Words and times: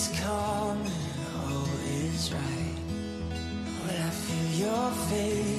is 0.00 0.20
coming, 0.20 0.92
all 1.44 1.68
is 1.84 2.32
right. 2.32 2.76
When 3.84 3.96
I 3.96 4.10
feel 4.10 4.48
your 4.64 4.90
favor 5.08 5.49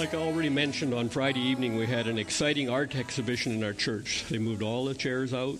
Like 0.00 0.14
I 0.14 0.16
already 0.16 0.48
mentioned, 0.48 0.94
on 0.94 1.10
Friday 1.10 1.40
evening 1.40 1.76
we 1.76 1.84
had 1.84 2.06
an 2.06 2.16
exciting 2.16 2.70
art 2.70 2.96
exhibition 2.96 3.52
in 3.52 3.62
our 3.62 3.74
church. 3.74 4.24
They 4.30 4.38
moved 4.38 4.62
all 4.62 4.86
the 4.86 4.94
chairs 4.94 5.34
out, 5.34 5.58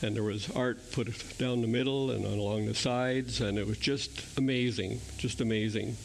and 0.00 0.16
there 0.16 0.22
was 0.22 0.50
art 0.52 0.92
put 0.92 1.36
down 1.36 1.60
the 1.60 1.68
middle 1.68 2.10
and 2.10 2.24
along 2.24 2.64
the 2.64 2.74
sides, 2.74 3.42
and 3.42 3.58
it 3.58 3.66
was 3.66 3.76
just 3.76 4.38
amazing, 4.38 5.02
just 5.18 5.42
amazing. 5.42 5.98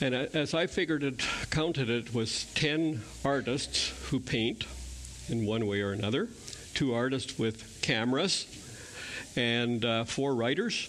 And 0.00 0.14
as 0.14 0.54
I 0.54 0.66
figured 0.66 1.02
it, 1.02 1.22
counted 1.50 1.90
it, 1.90 2.14
was 2.14 2.46
10 2.54 3.02
artists 3.22 3.92
who 4.08 4.18
paint 4.18 4.64
in 5.28 5.44
one 5.44 5.66
way 5.66 5.82
or 5.82 5.92
another, 5.92 6.30
two 6.72 6.94
artists 6.94 7.38
with 7.38 7.82
cameras, 7.82 8.46
and 9.36 9.84
uh, 9.84 10.04
four 10.04 10.34
writers. 10.34 10.88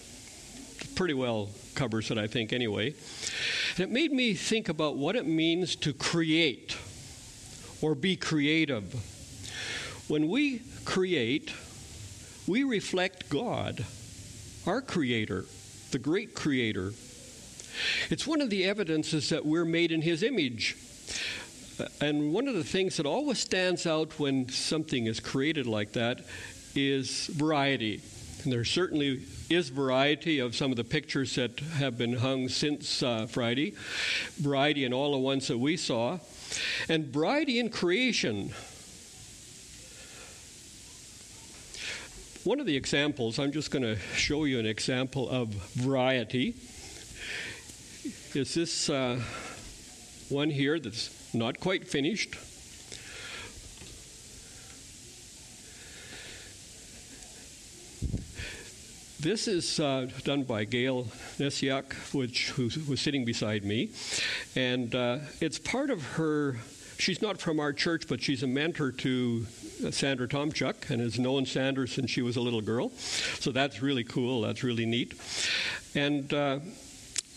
Pretty 0.94 1.14
well 1.14 1.50
covers 1.74 2.10
it, 2.10 2.16
I 2.16 2.26
think, 2.26 2.54
anyway. 2.54 2.94
And 3.76 3.82
it 3.82 3.90
made 3.90 4.12
me 4.12 4.34
think 4.34 4.68
about 4.68 4.96
what 4.96 5.16
it 5.16 5.26
means 5.26 5.74
to 5.76 5.92
create 5.92 6.76
or 7.82 7.96
be 7.96 8.14
creative. 8.14 8.94
When 10.06 10.28
we 10.28 10.62
create, 10.84 11.52
we 12.46 12.62
reflect 12.62 13.28
God, 13.28 13.84
our 14.64 14.80
Creator, 14.80 15.46
the 15.90 15.98
great 15.98 16.36
Creator. 16.36 16.92
It's 18.10 18.26
one 18.28 18.40
of 18.40 18.48
the 18.48 18.64
evidences 18.64 19.30
that 19.30 19.44
we're 19.44 19.64
made 19.64 19.90
in 19.90 20.02
His 20.02 20.22
image. 20.22 20.76
Uh, 21.80 21.88
And 22.00 22.32
one 22.32 22.46
of 22.46 22.54
the 22.54 22.62
things 22.62 22.96
that 22.98 23.06
always 23.06 23.40
stands 23.40 23.86
out 23.86 24.20
when 24.20 24.48
something 24.48 25.06
is 25.06 25.18
created 25.18 25.66
like 25.66 25.92
that 25.94 26.20
is 26.76 27.26
variety. 27.26 28.00
There 28.46 28.64
certainly 28.64 29.22
is 29.48 29.70
variety 29.70 30.38
of 30.38 30.54
some 30.54 30.70
of 30.70 30.76
the 30.76 30.84
pictures 30.84 31.34
that 31.36 31.60
have 31.60 31.96
been 31.96 32.12
hung 32.12 32.48
since 32.48 33.02
uh, 33.02 33.26
Friday, 33.26 33.74
variety 34.38 34.84
in 34.84 34.92
all 34.92 35.12
the 35.12 35.18
ones 35.18 35.48
that 35.48 35.56
we 35.56 35.78
saw, 35.78 36.18
and 36.88 37.06
variety 37.06 37.58
in 37.58 37.70
creation. 37.70 38.50
One 42.44 42.60
of 42.60 42.66
the 42.66 42.76
examples, 42.76 43.38
I'm 43.38 43.50
just 43.50 43.70
going 43.70 43.82
to 43.82 43.96
show 44.14 44.44
you 44.44 44.58
an 44.58 44.66
example 44.66 45.26
of 45.30 45.48
variety, 45.76 46.54
is 48.34 48.52
this 48.52 48.90
uh, 48.90 49.22
one 50.28 50.50
here 50.50 50.78
that's 50.78 51.34
not 51.34 51.60
quite 51.60 51.88
finished. 51.88 52.36
This 59.24 59.48
is 59.48 59.80
uh, 59.80 60.10
done 60.24 60.42
by 60.42 60.64
Gail 60.64 61.04
Nesiak, 61.38 61.94
which 62.12 62.50
who 62.50 62.64
was 62.86 63.00
sitting 63.00 63.24
beside 63.24 63.64
me, 63.64 63.88
and 64.54 64.94
uh, 64.94 65.20
it's 65.40 65.58
part 65.58 65.88
of 65.88 66.02
her. 66.18 66.58
She's 66.98 67.22
not 67.22 67.40
from 67.40 67.58
our 67.58 67.72
church, 67.72 68.06
but 68.06 68.20
she's 68.20 68.42
a 68.42 68.46
mentor 68.46 68.92
to 68.92 69.46
uh, 69.82 69.90
Sandra 69.92 70.28
Tomchuk, 70.28 70.90
and 70.90 71.00
has 71.00 71.18
known 71.18 71.46
Sandra 71.46 71.88
since 71.88 72.10
she 72.10 72.20
was 72.20 72.36
a 72.36 72.42
little 72.42 72.60
girl. 72.60 72.90
So 72.90 73.50
that's 73.50 73.80
really 73.80 74.04
cool. 74.04 74.42
That's 74.42 74.62
really 74.62 74.84
neat, 74.84 75.14
and. 75.94 76.32
Uh, 76.32 76.58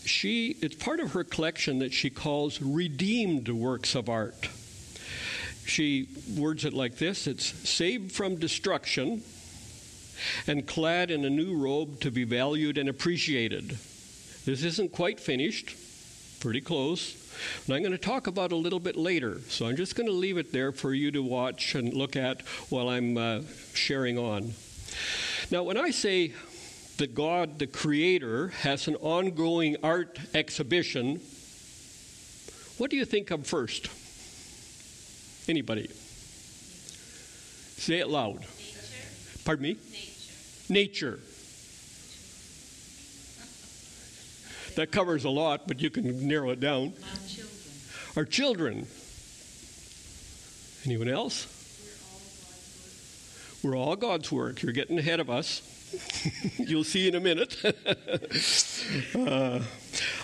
she 0.04 0.56
it's 0.62 0.74
part 0.74 1.00
of 1.00 1.12
her 1.12 1.22
collection 1.22 1.80
that 1.80 1.92
she 1.92 2.08
calls 2.08 2.62
redeemed 2.62 3.46
works 3.50 3.94
of 3.94 4.08
art 4.08 4.48
she 5.66 6.08
words 6.34 6.64
it 6.64 6.72
like 6.72 6.96
this 6.96 7.26
it's 7.26 7.44
saved 7.68 8.10
from 8.10 8.36
destruction 8.36 9.20
and 10.46 10.66
clad 10.66 11.10
in 11.10 11.24
a 11.24 11.30
new 11.30 11.56
robe 11.56 12.00
to 12.00 12.10
be 12.10 12.24
valued 12.24 12.78
and 12.78 12.88
appreciated 12.88 13.78
this 14.44 14.62
isn't 14.62 14.92
quite 14.92 15.20
finished 15.20 15.76
pretty 16.40 16.60
close 16.60 17.16
and 17.66 17.74
i'm 17.74 17.82
going 17.82 17.92
to 17.92 17.98
talk 17.98 18.26
about 18.26 18.52
a 18.52 18.56
little 18.56 18.80
bit 18.80 18.96
later 18.96 19.40
so 19.48 19.66
i'm 19.66 19.76
just 19.76 19.96
going 19.96 20.08
to 20.08 20.12
leave 20.12 20.38
it 20.38 20.52
there 20.52 20.72
for 20.72 20.92
you 20.92 21.10
to 21.10 21.22
watch 21.22 21.74
and 21.74 21.92
look 21.92 22.16
at 22.16 22.42
while 22.68 22.88
i'm 22.88 23.16
uh, 23.16 23.40
sharing 23.74 24.18
on 24.18 24.52
now 25.50 25.62
when 25.62 25.76
i 25.76 25.90
say 25.90 26.32
that 26.98 27.14
God, 27.14 27.58
the 27.58 27.66
Creator, 27.66 28.48
has 28.48 28.88
an 28.88 28.96
ongoing 28.96 29.76
art 29.82 30.18
exhibition, 30.34 31.20
what 32.76 32.90
do 32.90 32.96
you 32.96 33.04
think 33.04 33.30
of 33.30 33.46
first? 33.46 33.88
Anybody? 35.48 35.88
Say 37.76 38.00
it 38.00 38.08
loud. 38.08 38.40
Nature. 38.40 38.48
Pardon 39.44 39.62
me? 39.62 39.76
Nature. 39.90 40.07
Nature. 40.68 41.20
That 44.76 44.92
covers 44.92 45.24
a 45.24 45.30
lot, 45.30 45.66
but 45.66 45.80
you 45.80 45.90
can 45.90 46.28
narrow 46.28 46.50
it 46.50 46.60
down. 46.60 46.92
Our 47.02 47.26
children. 47.26 47.48
Our 48.16 48.24
children. 48.24 48.86
Anyone 50.84 51.08
else? 51.08 51.46
We're 53.62 53.76
all 53.76 53.96
God's 53.96 54.30
work. 54.30 54.42
We're 54.42 54.56
all 54.56 54.56
God's 54.56 54.60
work. 54.60 54.62
You're 54.62 54.72
getting 54.72 54.98
ahead 54.98 55.20
of 55.20 55.30
us. 55.30 55.62
You'll 56.58 56.84
see 56.84 57.08
in 57.08 57.14
a 57.14 57.20
minute. 57.20 57.56
uh, 59.14 59.60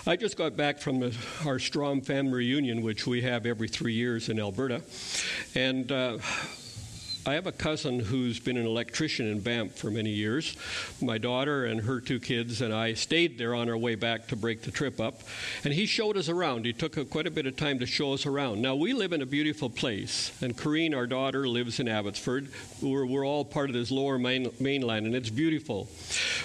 I 0.07 0.15
just 0.15 0.37
got 0.37 0.55
back 0.55 0.79
from 0.79 0.99
the, 0.99 1.17
our 1.45 1.59
Strom 1.59 2.01
family 2.01 2.33
reunion, 2.33 2.81
which 2.81 3.07
we 3.07 3.21
have 3.23 3.45
every 3.45 3.67
three 3.67 3.93
years 3.93 4.29
in 4.29 4.39
Alberta. 4.39 4.83
And 5.55 5.91
uh, 5.91 6.19
I 7.27 7.33
have 7.33 7.47
a 7.47 7.51
cousin 7.51 7.99
who's 7.99 8.39
been 8.39 8.55
an 8.55 8.67
electrician 8.67 9.25
in 9.25 9.39
Banff 9.39 9.73
for 9.75 9.89
many 9.89 10.11
years. 10.11 10.55
My 11.01 11.17
daughter 11.17 11.65
and 11.65 11.81
her 11.81 11.99
two 11.99 12.19
kids 12.19 12.61
and 12.61 12.71
I 12.71 12.93
stayed 12.93 13.39
there 13.39 13.55
on 13.55 13.67
our 13.67 13.77
way 13.77 13.95
back 13.95 14.27
to 14.27 14.35
break 14.35 14.61
the 14.61 14.69
trip 14.69 15.01
up. 15.01 15.21
And 15.63 15.73
he 15.73 15.87
showed 15.87 16.17
us 16.17 16.29
around. 16.29 16.65
He 16.65 16.73
took 16.73 16.97
a, 16.97 17.05
quite 17.05 17.25
a 17.25 17.31
bit 17.31 17.47
of 17.47 17.55
time 17.55 17.79
to 17.79 17.87
show 17.87 18.13
us 18.13 18.27
around. 18.27 18.61
Now, 18.61 18.75
we 18.75 18.93
live 18.93 19.11
in 19.11 19.23
a 19.23 19.25
beautiful 19.25 19.71
place, 19.71 20.31
and 20.39 20.55
Corrine, 20.55 20.95
our 20.95 21.07
daughter, 21.07 21.47
lives 21.47 21.79
in 21.79 21.87
Abbotsford. 21.87 22.47
We're, 22.79 23.07
we're 23.07 23.25
all 23.25 23.43
part 23.43 23.71
of 23.71 23.73
this 23.73 23.89
lower 23.89 24.19
main, 24.19 24.51
mainland, 24.59 25.07
and 25.07 25.15
it's 25.15 25.31
beautiful. 25.31 25.89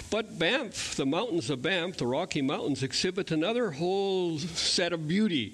But 0.09 0.39
Banff, 0.39 0.95
the 0.95 1.05
mountains 1.05 1.51
of 1.51 1.61
Banff, 1.61 1.97
the 1.97 2.07
Rocky 2.07 2.41
Mountains, 2.41 2.81
exhibit 2.81 3.29
another 3.29 3.69
whole 3.69 4.39
set 4.39 4.93
of 4.93 5.07
beauty. 5.07 5.53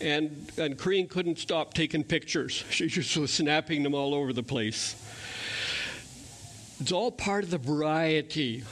And, 0.00 0.50
and 0.58 0.76
Corrine 0.76 1.08
couldn't 1.08 1.38
stop 1.38 1.74
taking 1.74 2.04
pictures. 2.04 2.64
She 2.70 2.88
just 2.88 3.16
was 3.16 3.32
snapping 3.32 3.82
them 3.82 3.94
all 3.94 4.14
over 4.14 4.32
the 4.32 4.42
place. 4.42 4.96
It's 6.80 6.92
all 6.92 7.10
part 7.10 7.44
of 7.44 7.50
the 7.50 7.58
variety 7.58 8.64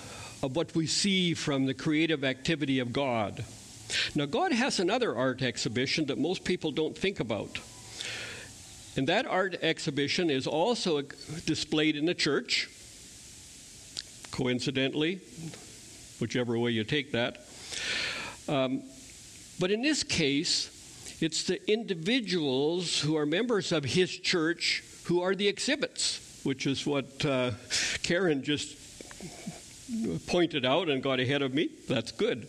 of 0.42 0.56
what 0.56 0.74
we 0.74 0.86
see 0.86 1.34
from 1.34 1.66
the 1.66 1.74
creative 1.74 2.24
activity 2.24 2.80
of 2.80 2.92
God. 2.92 3.44
Now, 4.14 4.26
God 4.26 4.52
has 4.52 4.80
another 4.80 5.14
art 5.14 5.42
exhibition 5.42 6.06
that 6.06 6.18
most 6.18 6.44
people 6.44 6.72
don't 6.72 6.96
think 6.96 7.20
about. 7.20 7.58
And 8.96 9.06
that 9.08 9.26
art 9.26 9.56
exhibition 9.62 10.30
is 10.30 10.46
also 10.46 11.02
displayed 11.46 11.96
in 11.96 12.04
the 12.04 12.14
church, 12.14 12.68
coincidentally, 14.30 15.20
whichever 16.20 16.58
way 16.58 16.72
you 16.72 16.84
take 16.84 17.12
that. 17.12 17.46
Um, 18.48 18.82
but 19.62 19.70
in 19.70 19.80
this 19.80 20.02
case, 20.02 21.16
it's 21.20 21.44
the 21.44 21.70
individuals 21.70 22.98
who 22.98 23.16
are 23.16 23.24
members 23.24 23.70
of 23.70 23.84
his 23.84 24.10
church 24.10 24.82
who 25.04 25.22
are 25.22 25.36
the 25.36 25.46
exhibits, 25.46 26.40
which 26.42 26.66
is 26.66 26.84
what 26.84 27.24
uh, 27.24 27.52
Karen 28.02 28.42
just 28.42 28.76
pointed 30.26 30.64
out 30.64 30.88
and 30.88 31.00
got 31.00 31.20
ahead 31.20 31.42
of 31.42 31.54
me. 31.54 31.70
That's 31.86 32.10
good. 32.10 32.48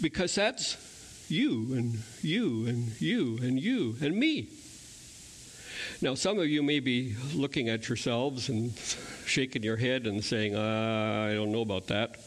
Because 0.00 0.36
that's 0.36 0.76
you 1.28 1.74
and 1.74 1.98
you 2.22 2.64
and 2.68 3.00
you 3.02 3.38
and 3.42 3.58
you 3.58 3.96
and 4.00 4.14
me. 4.16 4.50
Now, 6.00 6.14
some 6.14 6.38
of 6.38 6.46
you 6.46 6.62
may 6.62 6.78
be 6.78 7.16
looking 7.34 7.68
at 7.68 7.88
yourselves 7.88 8.48
and 8.48 8.72
shaking 9.26 9.64
your 9.64 9.78
head 9.78 10.06
and 10.06 10.22
saying, 10.22 10.54
uh, 10.54 11.26
I 11.28 11.34
don't 11.34 11.50
know 11.50 11.62
about 11.62 11.88
that. 11.88 12.20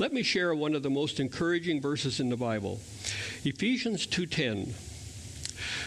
Let 0.00 0.14
me 0.14 0.22
share 0.22 0.54
one 0.54 0.74
of 0.74 0.82
the 0.82 0.88
most 0.88 1.20
encouraging 1.20 1.82
verses 1.82 2.20
in 2.20 2.30
the 2.30 2.36
Bible. 2.38 2.80
Ephesians 3.44 4.06
2:10. 4.06 4.72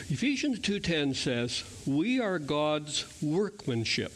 Ephesians 0.07 0.59
2:10 0.59 1.15
says, 1.15 1.63
"We 1.87 2.19
are 2.19 2.37
God's 2.37 3.05
workmanship, 3.23 4.13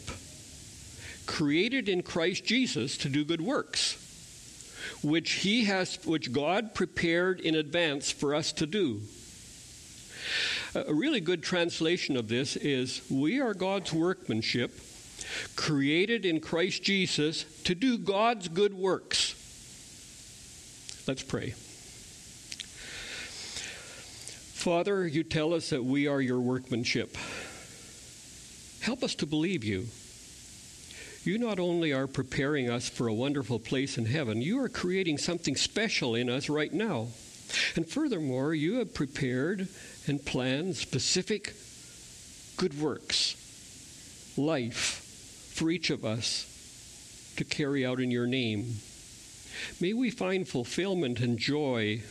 created 1.26 1.90
in 1.90 2.04
Christ 2.04 2.46
Jesus 2.46 2.96
to 2.98 3.10
do 3.10 3.26
good 3.26 3.42
works, 3.42 3.96
which 5.02 5.32
he 5.42 5.64
has 5.64 5.98
which 6.06 6.32
God 6.32 6.76
prepared 6.76 7.40
in 7.40 7.56
advance 7.56 8.12
for 8.12 8.36
us 8.36 8.52
to 8.52 8.68
do." 8.68 9.02
A 10.76 10.94
really 10.94 11.22
good 11.22 11.42
translation 11.42 12.16
of 12.16 12.28
this 12.28 12.56
is, 12.56 13.02
"We 13.10 13.40
are 13.40 13.56
God's 13.56 13.92
workmanship, 13.92 14.80
created 15.56 16.24
in 16.24 16.40
Christ 16.40 16.84
Jesus 16.84 17.46
to 17.64 17.74
do 17.74 17.98
God's 17.98 18.48
good 18.48 18.76
works." 18.76 19.34
Let's 21.08 21.24
pray. 21.24 21.54
Father, 24.54 25.08
you 25.08 25.24
tell 25.24 25.54
us 25.54 25.70
that 25.70 25.86
we 25.86 26.06
are 26.08 26.20
your 26.20 26.42
workmanship. 26.42 27.16
Help 28.82 29.04
us 29.04 29.16
to 29.16 29.26
believe 29.26 29.64
you. 29.64 29.86
You 31.24 31.38
not 31.38 31.60
only 31.60 31.94
are 31.94 32.08
preparing 32.08 32.70
us 32.70 32.90
for 32.90 33.08
a 33.08 33.14
wonderful 33.14 33.60
place 33.60 33.98
in 33.98 34.06
heaven, 34.06 34.42
you 34.42 34.62
are 34.62 34.68
creating 34.68 35.18
something 35.18 35.56
special 35.56 36.14
in 36.14 36.30
us 36.30 36.50
right 36.50 36.74
now. 36.74 37.08
And 37.78 37.88
furthermore, 37.88 38.54
you 38.54 38.76
have 38.80 38.94
prepared 38.94 39.70
and 40.08 40.26
planned 40.26 40.76
specific 40.76 41.54
good 42.58 42.80
works, 42.82 43.36
life 44.38 45.54
for 45.54 45.70
each 45.70 45.90
of 45.90 46.04
us 46.04 47.34
to 47.38 47.46
carry 47.46 47.86
out 47.86 48.02
in 48.02 48.12
your 48.12 48.28
name. 48.28 48.76
May 49.80 49.94
we 49.94 50.10
find 50.10 50.48
fulfillment 50.48 51.20
and 51.20 51.38
joy 51.38 52.02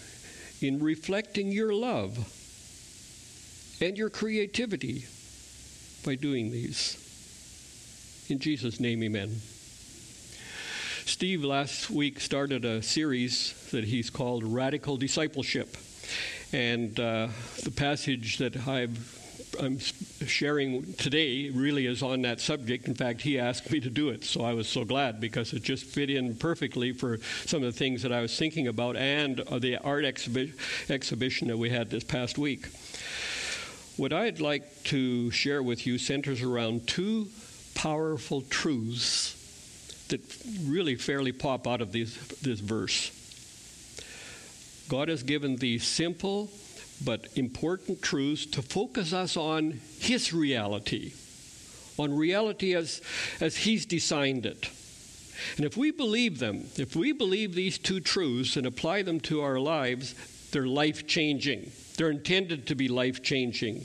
in 0.60 0.82
reflecting 0.82 1.52
your 1.52 1.72
love 1.72 2.16
and 3.80 3.96
your 3.98 4.10
creativity 4.10 5.04
by 6.04 6.14
doing 6.14 6.50
these. 6.50 7.02
In 8.28 8.38
Jesus' 8.38 8.80
name, 8.80 9.02
amen. 9.02 9.36
Steve 11.04 11.44
last 11.44 11.88
week 11.90 12.20
started 12.20 12.64
a 12.64 12.82
series 12.82 13.54
that 13.70 13.84
he's 13.84 14.10
called 14.10 14.42
Radical 14.42 14.96
Discipleship. 14.96 15.76
And 16.52 16.98
uh, 16.98 17.28
the 17.62 17.70
passage 17.70 18.38
that 18.38 18.66
I've 18.68 19.15
I'm 19.60 19.78
sharing 19.78 20.92
today 20.94 21.50
really 21.50 21.86
is 21.86 22.02
on 22.02 22.22
that 22.22 22.40
subject. 22.40 22.88
In 22.88 22.94
fact, 22.94 23.22
he 23.22 23.38
asked 23.38 23.70
me 23.70 23.80
to 23.80 23.90
do 23.90 24.10
it, 24.10 24.24
so 24.24 24.44
I 24.44 24.54
was 24.54 24.68
so 24.68 24.84
glad 24.84 25.20
because 25.20 25.52
it 25.52 25.62
just 25.62 25.84
fit 25.84 26.10
in 26.10 26.36
perfectly 26.36 26.92
for 26.92 27.18
some 27.46 27.62
of 27.62 27.72
the 27.72 27.78
things 27.78 28.02
that 28.02 28.12
I 28.12 28.20
was 28.20 28.36
thinking 28.38 28.68
about 28.68 28.96
and 28.96 29.40
uh, 29.40 29.58
the 29.58 29.78
art 29.78 30.04
exhibi- 30.04 30.52
exhibition 30.90 31.48
that 31.48 31.56
we 31.56 31.70
had 31.70 31.90
this 31.90 32.04
past 32.04 32.38
week. 32.38 32.66
What 33.96 34.12
I'd 34.12 34.40
like 34.40 34.84
to 34.84 35.30
share 35.30 35.62
with 35.62 35.86
you 35.86 35.98
centers 35.98 36.42
around 36.42 36.86
two 36.86 37.28
powerful 37.74 38.42
truths 38.42 39.34
that 40.08 40.20
really 40.64 40.96
fairly 40.96 41.32
pop 41.32 41.66
out 41.66 41.80
of 41.80 41.92
these, 41.92 42.16
this 42.42 42.60
verse. 42.60 43.12
God 44.88 45.08
has 45.08 45.22
given 45.22 45.56
these 45.56 45.84
simple 45.84 46.50
but 47.04 47.28
important 47.36 48.02
truths 48.02 48.46
to 48.46 48.62
focus 48.62 49.12
us 49.12 49.36
on 49.36 49.80
His 49.98 50.32
reality, 50.32 51.12
on 51.98 52.16
reality 52.16 52.74
as, 52.74 53.00
as 53.40 53.56
He's 53.56 53.86
designed 53.86 54.46
it. 54.46 54.70
And 55.56 55.66
if 55.66 55.76
we 55.76 55.90
believe 55.90 56.38
them, 56.38 56.64
if 56.76 56.96
we 56.96 57.12
believe 57.12 57.54
these 57.54 57.78
two 57.78 58.00
truths 58.00 58.56
and 58.56 58.66
apply 58.66 59.02
them 59.02 59.20
to 59.20 59.42
our 59.42 59.58
lives, 59.58 60.14
they're 60.50 60.66
life 60.66 61.06
changing. 61.06 61.70
They're 61.96 62.10
intended 62.10 62.66
to 62.68 62.74
be 62.74 62.88
life 62.88 63.22
changing. 63.22 63.84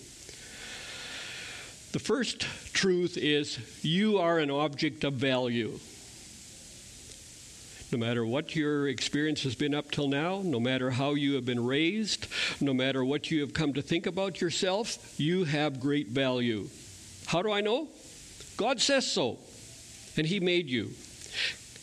The 1.92 2.00
first 2.00 2.42
truth 2.74 3.18
is 3.18 3.60
you 3.84 4.18
are 4.20 4.40
an 4.40 4.50
object 4.50 5.04
of 5.04 5.14
value. 5.14 5.78
No 7.92 7.98
matter 7.98 8.26
what 8.26 8.56
your 8.56 8.88
experience 8.88 9.44
has 9.44 9.54
been 9.54 9.76
up 9.76 9.92
till 9.92 10.08
now, 10.08 10.42
no 10.46 10.62
matter 10.62 10.92
how 10.92 11.14
you 11.14 11.34
have 11.36 11.44
been 11.44 11.66
raised, 11.66 12.28
no 12.62 12.74
matter 12.74 13.04
what 13.04 13.30
you 13.30 13.42
have 13.42 13.54
come 13.54 13.74
to 13.74 13.82
think 13.82 14.08
about 14.08 14.40
yourself, 14.40 15.20
you 15.20 15.44
have 15.44 15.82
great 15.82 16.08
value. 16.08 16.70
How 17.26 17.42
do 17.42 17.52
I 17.52 17.60
know? 17.60 17.90
God 18.56 18.80
says 18.80 19.06
so, 19.12 19.40
and 20.16 20.26
He 20.26 20.40
made 20.40 20.70
you. 20.70 20.92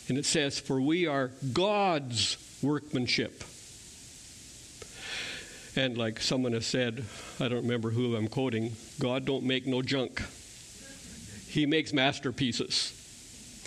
And 0.07 0.17
it 0.17 0.25
says, 0.25 0.59
For 0.59 0.81
we 0.81 1.05
are 1.05 1.29
God's 1.53 2.37
workmanship. 2.63 3.43
And 5.75 5.95
like 5.95 6.19
someone 6.19 6.53
has 6.53 6.65
said, 6.65 7.05
I 7.39 7.47
don't 7.47 7.61
remember 7.61 7.91
who 7.91 8.15
I'm 8.15 8.27
quoting, 8.27 8.75
God 8.99 9.25
don't 9.25 9.43
make 9.43 9.67
no 9.67 9.83
junk. 9.83 10.23
He 11.47 11.67
makes 11.67 11.93
masterpieces. 11.93 12.98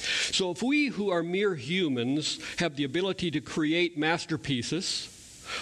So 0.02 0.50
if 0.50 0.62
we 0.62 0.88
who 0.88 1.10
are 1.10 1.22
mere 1.22 1.54
humans 1.54 2.38
have 2.58 2.76
the 2.76 2.84
ability 2.84 3.30
to 3.32 3.40
create 3.40 3.96
masterpieces, 3.96 5.08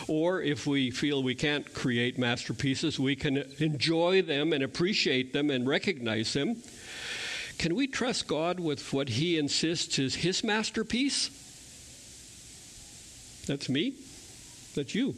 or 0.08 0.40
if 0.40 0.66
we 0.66 0.90
feel 0.90 1.22
we 1.22 1.34
can't 1.34 1.72
create 1.74 2.18
masterpieces, 2.18 2.98
we 2.98 3.16
can 3.16 3.38
enjoy 3.58 4.22
them 4.22 4.52
and 4.52 4.62
appreciate 4.62 5.32
them 5.32 5.50
and 5.50 5.68
recognize 5.68 6.32
them. 6.32 6.56
Can 7.58 7.74
we 7.74 7.86
trust 7.86 8.26
God 8.26 8.58
with 8.60 8.92
what 8.92 9.08
He 9.08 9.38
insists 9.38 9.98
is 9.98 10.14
His 10.14 10.42
masterpiece? 10.42 11.28
That's 13.46 13.68
me. 13.68 13.94
That's 14.74 14.94
you. 14.94 15.14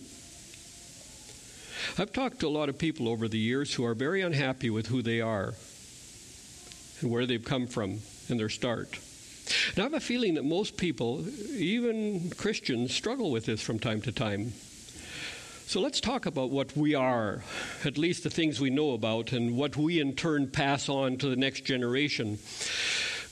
I've 1.98 2.12
talked 2.12 2.40
to 2.40 2.48
a 2.48 2.48
lot 2.48 2.68
of 2.68 2.78
people 2.78 3.08
over 3.08 3.28
the 3.28 3.38
years 3.38 3.74
who 3.74 3.84
are 3.84 3.94
very 3.94 4.22
unhappy 4.22 4.70
with 4.70 4.86
who 4.86 5.02
they 5.02 5.20
are 5.20 5.54
and 7.00 7.10
where 7.10 7.26
they've 7.26 7.44
come 7.44 7.66
from 7.66 7.98
and 8.28 8.40
their 8.40 8.48
start. 8.48 8.98
And 9.70 9.78
I 9.78 9.82
have 9.82 9.94
a 9.94 10.00
feeling 10.00 10.34
that 10.34 10.44
most 10.44 10.76
people, 10.76 11.24
even 11.56 12.30
Christians, 12.30 12.94
struggle 12.94 13.30
with 13.30 13.46
this 13.46 13.62
from 13.62 13.78
time 13.78 14.00
to 14.02 14.12
time. 14.12 14.52
So 15.66 15.80
let's 15.80 16.00
talk 16.00 16.26
about 16.26 16.50
what 16.50 16.76
we 16.76 16.94
are, 16.94 17.42
at 17.84 17.96
least 17.96 18.24
the 18.24 18.30
things 18.30 18.60
we 18.60 18.70
know 18.70 18.92
about, 18.92 19.32
and 19.32 19.56
what 19.56 19.76
we 19.76 20.00
in 20.00 20.14
turn 20.14 20.50
pass 20.50 20.88
on 20.88 21.16
to 21.18 21.28
the 21.28 21.36
next 21.36 21.62
generation. 21.62 22.38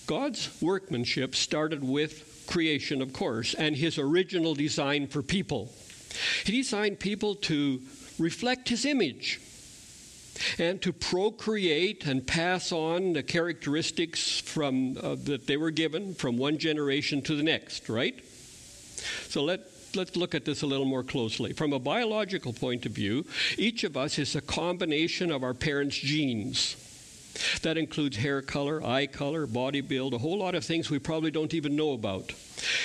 God's 0.06 0.48
workmanship 0.62 1.36
started 1.36 1.84
with 1.84 2.46
creation, 2.46 3.02
of 3.02 3.12
course, 3.12 3.54
and 3.54 3.76
his 3.76 3.98
original 3.98 4.54
design 4.54 5.06
for 5.06 5.22
people. 5.22 5.72
He 6.44 6.52
designed 6.52 6.98
people 6.98 7.34
to 7.36 7.80
reflect 8.18 8.68
his 8.68 8.84
image 8.84 9.40
and 10.58 10.80
to 10.82 10.92
procreate 10.92 12.06
and 12.06 12.26
pass 12.26 12.72
on 12.72 13.12
the 13.12 13.22
characteristics 13.22 14.40
from 14.40 14.96
uh, 15.02 15.16
that 15.24 15.46
they 15.46 15.56
were 15.56 15.70
given 15.70 16.14
from 16.14 16.36
one 16.36 16.58
generation 16.58 17.22
to 17.22 17.34
the 17.36 17.42
next 17.42 17.88
right 17.88 18.24
so 19.28 19.42
let 19.42 19.60
let's 19.94 20.16
look 20.16 20.34
at 20.34 20.44
this 20.44 20.62
a 20.62 20.66
little 20.66 20.86
more 20.86 21.02
closely 21.02 21.52
from 21.52 21.72
a 21.72 21.78
biological 21.78 22.52
point 22.52 22.86
of 22.86 22.92
view 22.92 23.24
each 23.58 23.84
of 23.84 23.96
us 23.96 24.18
is 24.18 24.36
a 24.36 24.40
combination 24.40 25.30
of 25.30 25.42
our 25.42 25.54
parents 25.54 25.96
genes 25.96 26.76
that 27.62 27.78
includes 27.78 28.16
hair 28.16 28.42
color, 28.42 28.84
eye 28.84 29.06
color, 29.06 29.46
body 29.46 29.80
build, 29.80 30.14
a 30.14 30.18
whole 30.18 30.38
lot 30.38 30.54
of 30.54 30.64
things 30.64 30.90
we 30.90 30.98
probably 30.98 31.30
don't 31.30 31.54
even 31.54 31.76
know 31.76 31.92
about. 31.92 32.32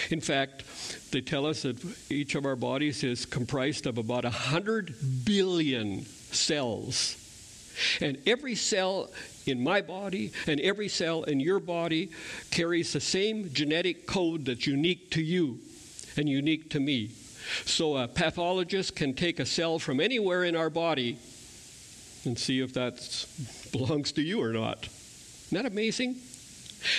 In 0.09 0.21
fact, 0.21 0.63
they 1.11 1.21
tell 1.21 1.45
us 1.45 1.63
that 1.63 1.77
each 2.09 2.35
of 2.35 2.45
our 2.45 2.55
bodies 2.55 3.03
is 3.03 3.25
comprised 3.25 3.85
of 3.85 3.97
about 3.97 4.23
100 4.23 4.95
billion 5.25 6.05
cells. 6.05 7.17
And 8.01 8.17
every 8.25 8.55
cell 8.55 9.11
in 9.45 9.63
my 9.63 9.81
body 9.81 10.31
and 10.47 10.59
every 10.61 10.87
cell 10.87 11.23
in 11.23 11.39
your 11.39 11.59
body 11.59 12.09
carries 12.51 12.93
the 12.93 12.99
same 12.99 13.53
genetic 13.53 14.07
code 14.07 14.45
that's 14.45 14.65
unique 14.65 15.11
to 15.11 15.21
you 15.21 15.59
and 16.17 16.27
unique 16.27 16.69
to 16.71 16.79
me. 16.79 17.11
So 17.65 17.97
a 17.97 18.07
pathologist 18.07 18.95
can 18.95 19.13
take 19.13 19.39
a 19.39 19.45
cell 19.45 19.77
from 19.79 19.99
anywhere 19.99 20.43
in 20.43 20.55
our 20.55 20.69
body 20.69 21.17
and 22.25 22.37
see 22.37 22.59
if 22.59 22.73
that 22.73 23.25
belongs 23.71 24.11
to 24.13 24.21
you 24.21 24.41
or 24.41 24.51
not. 24.51 24.87
Isn't 25.47 25.63
that 25.63 25.65
amazing? 25.65 26.15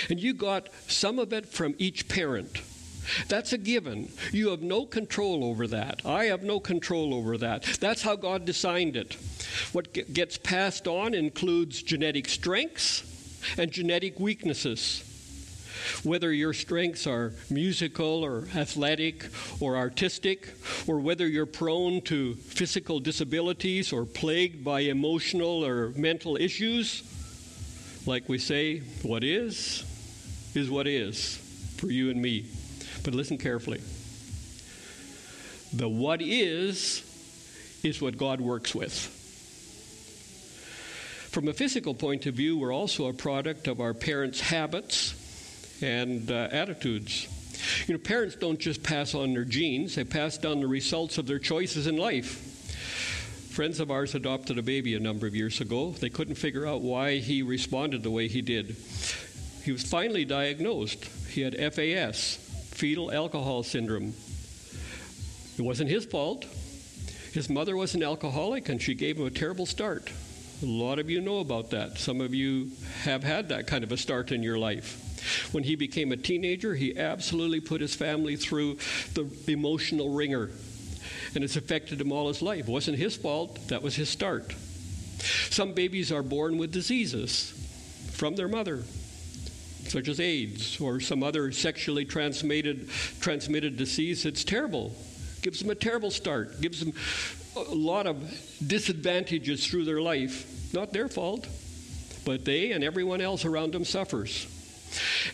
And 0.09 0.21
you 0.21 0.35
got 0.35 0.69
some 0.87 1.19
of 1.19 1.33
it 1.33 1.47
from 1.47 1.75
each 1.79 2.09
parent. 2.09 2.61
That's 3.29 3.53
a 3.53 3.59
given. 3.59 4.11
You 4.33 4.51
have 4.51 4.63
no 4.63 4.85
control 4.85 5.45
over 5.45 5.67
that. 5.69 6.05
I 6.05 6.25
have 6.25 6.43
no 6.43 6.61
control 6.61 7.15
over 7.15 7.39
that. 7.39 7.65
That's 7.81 8.03
how 8.03 8.17
God 8.17 8.45
designed 8.45 8.97
it. 8.97 9.17
What 9.73 9.93
gets 10.13 10.39
passed 10.39 10.87
on 10.89 11.15
includes 11.15 11.83
genetic 11.83 12.29
strengths 12.29 13.05
and 13.59 13.71
genetic 13.71 14.19
weaknesses. 14.19 15.03
Whether 16.03 16.33
your 16.33 16.53
strengths 16.53 17.07
are 17.07 17.33
musical 17.49 18.25
or 18.25 18.49
athletic 18.57 19.27
or 19.61 19.77
artistic, 19.77 20.53
or 20.89 20.99
whether 20.99 21.29
you're 21.29 21.47
prone 21.47 22.01
to 22.03 22.35
physical 22.35 22.99
disabilities 22.99 23.93
or 23.93 24.05
plagued 24.05 24.65
by 24.65 24.81
emotional 24.81 25.65
or 25.65 25.91
mental 25.91 26.37
issues, 26.37 27.05
like 28.05 28.29
we 28.29 28.39
say, 28.39 28.81
what 29.03 29.23
is, 29.23 29.85
is 30.55 30.71
what 30.71 30.87
is 30.87 31.37
for 31.77 31.91
you 31.91 32.11
and 32.11 32.21
me. 32.21 32.47
But 33.07 33.15
listen 33.15 33.39
carefully. 33.39 33.81
The 35.73 35.89
what 35.89 36.21
is, 36.21 37.05
is 37.85 38.03
what 38.03 38.19
God 38.19 38.41
works 38.41 38.75
with. 38.75 38.93
From 41.31 41.47
a 41.47 41.53
physical 41.53 41.95
point 41.95 42.27
of 42.27 42.35
view, 42.35 42.59
we're 42.59 42.75
also 42.75 43.07
a 43.07 43.13
product 43.13 43.69
of 43.69 43.81
our 43.81 43.95
parents' 43.95 44.41
habits 44.41 45.15
and 45.81 46.29
uh, 46.33 46.49
attitudes. 46.51 47.29
You 47.87 47.95
know, 47.95 48.01
parents 48.01 48.35
don't 48.35 48.59
just 48.59 48.83
pass 48.83 49.15
on 49.15 49.35
their 49.35 49.45
genes, 49.45 49.95
they 49.95 50.03
pass 50.03 50.37
down 50.37 50.59
the 50.59 50.67
results 50.67 51.17
of 51.17 51.29
their 51.29 51.39
choices 51.39 51.87
in 51.87 51.97
life. 51.97 52.43
Friends 53.53 53.79
of 53.79 53.93
ours 53.93 54.17
adopted 54.17 54.59
a 54.59 54.63
baby 54.63 54.97
a 54.97 55.01
number 55.01 55.29
of 55.29 55.37
years 55.37 55.61
ago. 55.61 55.91
They 55.93 56.11
couldn't 56.11 56.35
figure 56.35 56.67
out 56.67 56.81
why 56.81 57.19
he 57.19 57.43
responded 57.43 58.03
the 58.03 58.11
way 58.11 58.27
he 58.27 58.43
did. 58.43 58.75
He 59.63 59.71
was 59.71 59.85
finally 59.85 60.25
diagnosed. 60.25 61.05
He 61.29 61.43
had 61.43 61.55
FAS, 61.73 62.46
fetal 62.77 63.11
alcohol 63.11 63.63
syndrome. 63.63 64.13
It 65.57 65.63
wasn't 65.63 65.89
his 65.89 66.05
fault. 66.05 66.45
His 67.33 67.49
mother 67.49 67.75
was 67.75 67.95
an 67.95 68.03
alcoholic 68.03 68.69
and 68.69 68.81
she 68.81 68.95
gave 68.95 69.17
him 69.17 69.27
a 69.27 69.31
terrible 69.31 69.65
start. 69.65 70.13
A 70.63 70.67
lot 70.67 70.99
of 70.99 71.09
you 71.09 71.23
know 71.23 71.39
about 71.39 71.71
that. 71.71 71.99
Some 71.99 72.21
of 72.21 72.35
you 72.35 72.71
have 73.03 73.25
had 73.25 73.49
that 73.49 73.67
kind 73.67 73.83
of 73.83 73.93
a 73.93 73.97
start 73.97 74.31
in 74.31 74.43
your 74.43 74.59
life. 74.59 75.03
When 75.53 75.65
he 75.65 75.75
became 75.75 76.13
a 76.13 76.17
teenager, 76.19 76.75
he 76.75 76.99
absolutely 76.99 77.61
put 77.61 77.81
his 77.81 77.95
family 77.95 78.37
through 78.37 78.77
the 79.15 79.27
emotional 79.49 80.11
wringer. 80.11 80.51
And 81.35 81.43
it's 81.43 81.57
affected 81.57 82.01
him 82.01 82.13
all 82.13 82.29
his 82.29 82.43
life. 82.43 82.69
It 82.69 82.73
wasn't 82.73 82.99
his 82.99 83.17
fault, 83.17 83.69
that 83.69 83.83
was 83.83 83.97
his 83.97 84.11
start. 84.11 84.55
Some 85.51 85.73
babies 85.73 86.13
are 86.13 86.23
born 86.23 86.59
with 86.59 86.73
diseases 86.73 87.53
from 88.13 88.37
their 88.37 88.49
mother, 88.49 88.85
such 89.89 90.09
as 90.09 90.21
AIDS 90.21 90.81
or 90.81 91.01
some 91.01 91.23
other 91.23 91.53
sexually 91.53 92.05
transmitted, 92.05 92.89
transmitted 93.21 93.77
disease. 93.77 94.27
It's 94.27 94.45
terrible. 94.45 94.93
Gives 95.43 95.61
them 95.61 95.71
a 95.71 95.75
terrible 95.75 96.11
start, 96.11 96.61
gives 96.61 96.81
them 96.81 96.93
a 97.57 97.75
lot 97.75 98.07
of 98.07 98.17
disadvantages 98.67 99.67
through 99.67 99.85
their 99.85 100.01
life. 100.01 100.73
Not 100.75 100.93
their 100.93 101.09
fault, 101.09 101.47
but 102.25 102.45
they 102.45 102.73
and 102.73 102.83
everyone 102.85 103.21
else 103.21 103.45
around 103.45 103.73
them 103.73 103.85
suffers. 103.85 104.47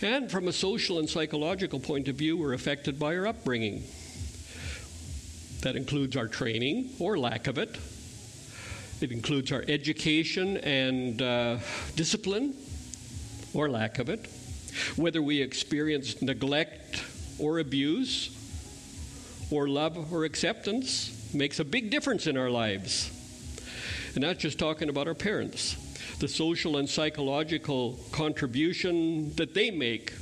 And 0.02 0.30
from 0.30 0.48
a 0.48 0.52
social 0.52 0.98
and 0.98 1.08
psychological 1.08 1.80
point 1.80 2.08
of 2.08 2.16
view, 2.16 2.36
we're 2.36 2.52
affected 2.52 2.98
by 2.98 3.16
our 3.16 3.26
upbringing. 3.26 3.82
That 5.62 5.76
includes 5.76 6.16
our 6.16 6.26
training 6.26 6.90
or 6.98 7.18
lack 7.18 7.46
of 7.46 7.58
it. 7.58 7.78
It 9.00 9.12
includes 9.12 9.50
our 9.52 9.64
education 9.66 10.58
and 10.58 11.20
uh, 11.20 11.58
discipline 11.96 12.54
or 13.54 13.68
lack 13.68 13.98
of 13.98 14.08
it. 14.08 14.28
Whether 14.96 15.22
we 15.22 15.40
experience 15.40 16.22
neglect 16.22 17.02
or 17.38 17.58
abuse, 17.58 18.38
or 19.50 19.68
love 19.68 20.12
or 20.12 20.24
acceptance, 20.24 21.32
makes 21.34 21.60
a 21.60 21.64
big 21.64 21.90
difference 21.90 22.26
in 22.26 22.36
our 22.36 22.50
lives. 22.50 23.10
And 24.14 24.22
not 24.22 24.38
just 24.38 24.58
talking 24.58 24.88
about 24.88 25.08
our 25.08 25.14
parents 25.14 25.76
the 26.18 26.28
social 26.28 26.76
and 26.76 26.88
psychological 26.88 27.98
contribution 28.12 29.34
that 29.34 29.54
they 29.54 29.72
make. 29.72 30.12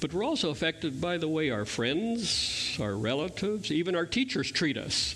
But 0.00 0.14
we're 0.14 0.24
also 0.24 0.48
affected 0.48 1.02
by 1.02 1.18
the 1.18 1.28
way 1.28 1.50
our 1.50 1.66
friends, 1.66 2.78
our 2.80 2.96
relatives, 2.96 3.70
even 3.70 3.94
our 3.94 4.06
teachers 4.06 4.50
treat 4.50 4.78
us. 4.78 5.14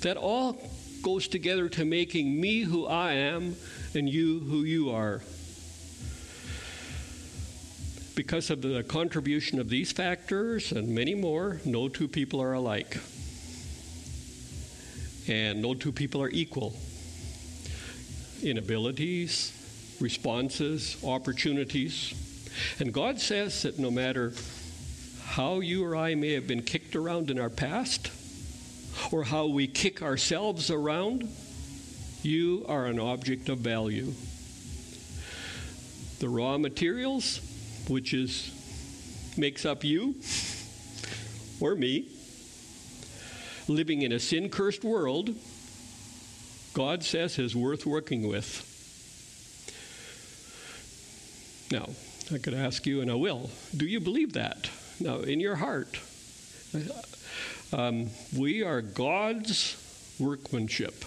That 0.00 0.16
all 0.16 0.60
goes 1.02 1.28
together 1.28 1.68
to 1.70 1.84
making 1.84 2.40
me 2.40 2.62
who 2.62 2.86
I 2.86 3.12
am 3.12 3.54
and 3.94 4.08
you 4.08 4.40
who 4.40 4.64
you 4.64 4.90
are. 4.90 5.22
Because 8.16 8.50
of 8.50 8.62
the 8.62 8.82
contribution 8.82 9.60
of 9.60 9.68
these 9.68 9.92
factors 9.92 10.72
and 10.72 10.88
many 10.88 11.14
more, 11.14 11.60
no 11.64 11.88
two 11.88 12.08
people 12.08 12.42
are 12.42 12.54
alike. 12.54 12.98
And 15.28 15.60
no 15.62 15.74
two 15.74 15.92
people 15.92 16.22
are 16.22 16.30
equal 16.30 16.74
inabilities, 18.42 19.52
responses, 20.00 20.96
opportunities. 21.04 22.14
And 22.78 22.92
God 22.92 23.20
says 23.20 23.62
that 23.62 23.78
no 23.78 23.90
matter 23.90 24.32
how 25.24 25.60
you 25.60 25.84
or 25.84 25.94
I 25.94 26.14
may 26.14 26.32
have 26.32 26.46
been 26.46 26.62
kicked 26.62 26.96
around 26.96 27.30
in 27.30 27.38
our 27.38 27.50
past, 27.50 28.10
or 29.12 29.24
how 29.24 29.46
we 29.46 29.66
kick 29.66 30.02
ourselves 30.02 30.70
around, 30.70 31.28
you 32.22 32.64
are 32.68 32.86
an 32.86 32.98
object 32.98 33.48
of 33.48 33.58
value. 33.58 34.12
The 36.18 36.28
raw 36.28 36.56
materials, 36.56 37.40
which 37.88 38.12
is 38.14 38.52
makes 39.36 39.64
up 39.64 39.84
you 39.84 40.14
or 41.60 41.74
me, 41.74 42.08
living 43.68 44.02
in 44.02 44.12
a 44.12 44.20
sin 44.20 44.48
cursed 44.48 44.84
world, 44.84 45.30
God 46.74 47.02
says 47.02 47.38
is 47.38 47.56
worth 47.56 47.86
working 47.86 48.28
with. 48.28 48.72
Now, 51.70 51.88
I 52.32 52.38
could 52.38 52.54
ask 52.54 52.86
you, 52.86 53.00
and 53.00 53.10
I 53.10 53.14
will, 53.14 53.50
do 53.76 53.86
you 53.86 54.00
believe 54.00 54.34
that? 54.34 54.70
Now, 55.00 55.18
in 55.18 55.40
your 55.40 55.56
heart, 55.56 56.00
um, 57.72 58.10
we 58.36 58.62
are 58.62 58.82
God's 58.82 59.76
workmanship, 60.18 61.04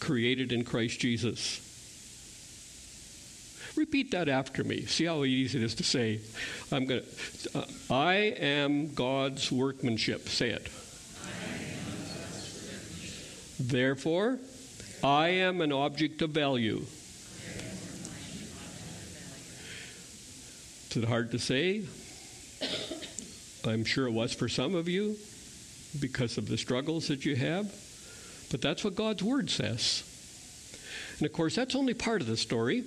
created 0.00 0.52
in 0.52 0.64
Christ 0.64 1.00
Jesus. 1.00 1.65
Repeat 3.76 4.10
that 4.12 4.28
after 4.28 4.64
me. 4.64 4.86
See 4.86 5.04
how 5.04 5.24
easy 5.24 5.58
it 5.58 5.64
is 5.64 5.74
to 5.76 5.84
say. 5.84 6.20
I'm 6.72 6.86
going 6.86 7.02
to. 7.02 7.58
Uh, 7.58 7.64
I 7.90 8.14
am 8.14 8.94
God's 8.94 9.52
workmanship. 9.52 10.28
Say 10.28 10.50
it. 10.50 10.68
Therefore, 13.60 14.38
I 15.04 15.28
am 15.28 15.60
an 15.60 15.72
object 15.72 16.22
of 16.22 16.30
value. 16.30 16.84
Is 20.90 20.96
it 20.96 21.04
hard 21.04 21.30
to 21.32 21.38
say? 21.38 21.82
I'm 23.66 23.84
sure 23.84 24.06
it 24.06 24.12
was 24.12 24.32
for 24.32 24.48
some 24.48 24.74
of 24.74 24.88
you 24.88 25.16
because 26.00 26.38
of 26.38 26.48
the 26.48 26.56
struggles 26.56 27.08
that 27.08 27.26
you 27.26 27.36
have. 27.36 27.74
But 28.50 28.62
that's 28.62 28.84
what 28.84 28.94
God's 28.94 29.22
Word 29.22 29.50
says. 29.50 30.02
And 31.18 31.26
of 31.26 31.32
course, 31.32 31.54
that's 31.54 31.74
only 31.74 31.94
part 31.94 32.20
of 32.20 32.26
the 32.26 32.36
story. 32.36 32.84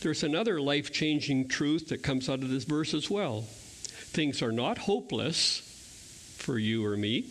There's 0.00 0.22
another 0.22 0.60
life 0.60 0.92
changing 0.92 1.48
truth 1.48 1.88
that 1.88 2.02
comes 2.02 2.28
out 2.28 2.42
of 2.42 2.48
this 2.48 2.64
verse 2.64 2.94
as 2.94 3.10
well. 3.10 3.42
Things 3.42 4.42
are 4.42 4.52
not 4.52 4.78
hopeless 4.78 5.62
for 6.38 6.58
you 6.58 6.84
or 6.84 6.96
me. 6.96 7.26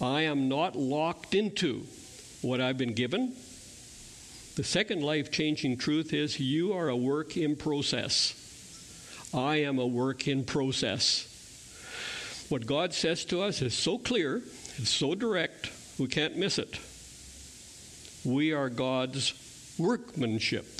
I 0.00 0.22
am 0.22 0.48
not 0.48 0.76
locked 0.76 1.34
into 1.34 1.86
what 2.42 2.60
I've 2.60 2.78
been 2.78 2.94
given. 2.94 3.34
The 4.56 4.64
second 4.64 5.02
life 5.02 5.30
changing 5.30 5.76
truth 5.76 6.12
is 6.12 6.40
you 6.40 6.72
are 6.72 6.88
a 6.88 6.96
work 6.96 7.36
in 7.36 7.56
process. 7.56 8.42
I 9.34 9.56
am 9.56 9.78
a 9.78 9.86
work 9.86 10.28
in 10.28 10.44
process. 10.44 11.32
What 12.48 12.66
God 12.66 12.94
says 12.94 13.24
to 13.26 13.42
us 13.42 13.60
is 13.60 13.74
so 13.74 13.98
clear, 13.98 14.36
it's 14.76 14.90
so 14.90 15.14
direct, 15.14 15.70
we 15.98 16.06
can't 16.06 16.36
miss 16.36 16.58
it. 16.58 16.78
We 18.24 18.52
are 18.52 18.70
God's 18.70 19.34
workmanship. 19.78 20.75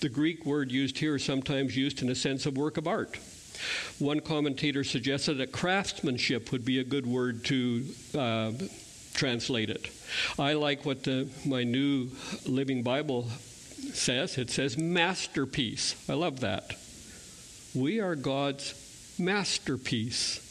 The 0.00 0.08
Greek 0.08 0.44
word 0.46 0.70
used 0.72 0.98
here 0.98 1.16
is 1.16 1.24
sometimes 1.24 1.76
used 1.76 2.02
in 2.02 2.08
a 2.08 2.14
sense 2.14 2.46
of 2.46 2.56
work 2.56 2.76
of 2.76 2.86
art. 2.86 3.18
One 3.98 4.20
commentator 4.20 4.84
suggested 4.84 5.34
that 5.38 5.52
craftsmanship 5.52 6.52
would 6.52 6.64
be 6.64 6.78
a 6.78 6.84
good 6.84 7.06
word 7.06 7.44
to 7.46 7.84
uh, 8.16 8.52
translate 9.14 9.70
it. 9.70 9.90
I 10.38 10.54
like 10.54 10.86
what 10.86 11.04
the, 11.04 11.28
my 11.44 11.64
new 11.64 12.08
Living 12.46 12.82
Bible 12.82 13.28
says. 13.92 14.38
It 14.38 14.50
says 14.50 14.78
masterpiece. 14.78 15.94
I 16.08 16.14
love 16.14 16.40
that. 16.40 16.74
We 17.74 18.00
are 18.00 18.16
God's 18.16 18.74
masterpiece. 19.18 20.46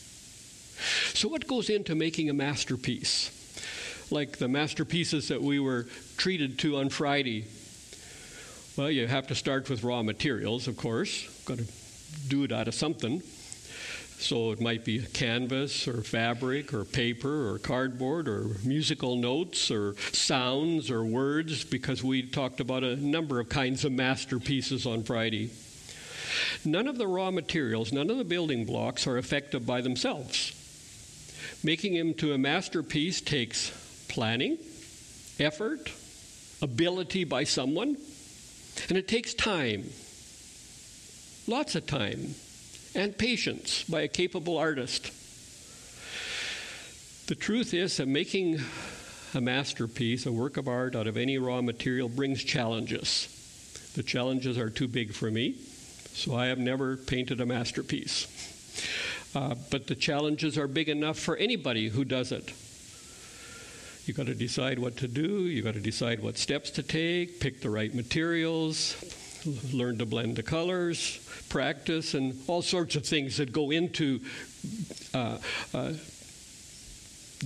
So, 1.13 1.27
what 1.27 1.47
goes 1.47 1.69
into 1.69 1.95
making 1.95 2.29
a 2.29 2.33
masterpiece? 2.33 3.35
Like 4.11 4.37
the 4.37 4.47
masterpieces 4.47 5.27
that 5.27 5.41
we 5.41 5.59
were 5.59 5.87
treated 6.17 6.57
to 6.59 6.77
on 6.77 6.89
Friday. 6.89 7.45
Well, 8.79 8.89
you 8.89 9.07
have 9.07 9.27
to 9.27 9.35
start 9.35 9.69
with 9.69 9.83
raw 9.83 10.03
materials, 10.03 10.69
of 10.69 10.77
course. 10.77 11.27
Got 11.43 11.57
to 11.57 11.65
do 12.29 12.45
it 12.45 12.53
out 12.53 12.69
of 12.69 12.73
something. 12.73 13.21
So 14.19 14.51
it 14.53 14.61
might 14.61 14.85
be 14.85 14.99
canvas 14.99 15.85
or 15.85 16.01
fabric 16.01 16.73
or 16.73 16.85
paper 16.85 17.49
or 17.49 17.59
cardboard 17.59 18.29
or 18.29 18.55
musical 18.63 19.17
notes 19.17 19.69
or 19.69 19.95
sounds 20.13 20.89
or 20.89 21.03
words 21.03 21.65
because 21.65 22.05
we 22.05 22.21
talked 22.23 22.61
about 22.61 22.85
a 22.85 22.95
number 22.95 23.41
of 23.41 23.49
kinds 23.49 23.83
of 23.83 23.91
masterpieces 23.91 24.85
on 24.85 25.03
Friday. 25.03 25.49
None 26.63 26.87
of 26.87 26.97
the 26.97 27.05
raw 27.05 27.31
materials, 27.31 27.91
none 27.91 28.09
of 28.09 28.15
the 28.15 28.23
building 28.23 28.63
blocks 28.63 29.07
are 29.07 29.17
effective 29.17 29.65
by 29.65 29.81
themselves. 29.81 30.53
Making 31.65 31.95
them 31.95 32.13
to 32.13 32.31
a 32.31 32.37
masterpiece 32.37 33.19
takes 33.19 33.71
planning, 34.07 34.57
effort, 35.37 35.91
ability 36.61 37.25
by 37.25 37.43
someone, 37.43 37.97
and 38.89 38.97
it 38.97 39.07
takes 39.07 39.33
time 39.33 39.85
lots 41.49 41.73
of 41.73 41.85
time, 41.87 42.35
and 42.93 43.17
patience 43.17 43.83
by 43.83 44.01
a 44.01 44.07
capable 44.07 44.57
artist. 44.57 45.11
The 47.27 47.35
truth 47.35 47.73
is 47.73 47.97
that 47.97 48.07
making 48.07 48.59
a 49.33 49.41
masterpiece, 49.41 50.25
a 50.25 50.31
work 50.31 50.57
of 50.57 50.67
art 50.67 50.95
out 50.95 51.07
of 51.07 51.17
any 51.17 51.37
raw 51.37 51.61
material 51.61 52.07
brings 52.07 52.43
challenges. 52.43 53.91
The 53.95 54.03
challenges 54.03 54.57
are 54.57 54.69
too 54.69 54.87
big 54.87 55.13
for 55.13 55.31
me, 55.31 55.55
so 56.13 56.35
I 56.35 56.47
have 56.47 56.59
never 56.59 56.97
painted 56.97 57.41
a 57.41 57.45
masterpiece. 57.45 58.27
Uh, 59.35 59.55
but 59.71 59.87
the 59.87 59.95
challenges 59.95 60.57
are 60.57 60.67
big 60.67 60.89
enough 60.89 61.17
for 61.17 61.35
anybody 61.37 61.89
who 61.89 62.05
does 62.05 62.31
it. 62.31 62.53
You've 64.09 64.17
got 64.17 64.25
to 64.25 64.33
decide 64.33 64.79
what 64.79 64.97
to 64.97 65.07
do, 65.07 65.43
you've 65.43 65.65
got 65.65 65.75
to 65.75 65.79
decide 65.79 66.23
what 66.23 66.35
steps 66.35 66.71
to 66.71 66.81
take, 66.81 67.39
pick 67.39 67.61
the 67.61 67.69
right 67.69 67.93
materials, 67.93 68.95
learn 69.71 69.99
to 69.99 70.05
blend 70.07 70.35
the 70.35 70.41
colors, 70.41 71.19
practice, 71.47 72.15
and 72.15 72.33
all 72.47 72.63
sorts 72.63 72.95
of 72.95 73.05
things 73.05 73.37
that 73.37 73.51
go 73.51 73.69
into 73.69 74.19
uh, 75.13 75.37
uh, 75.75 75.93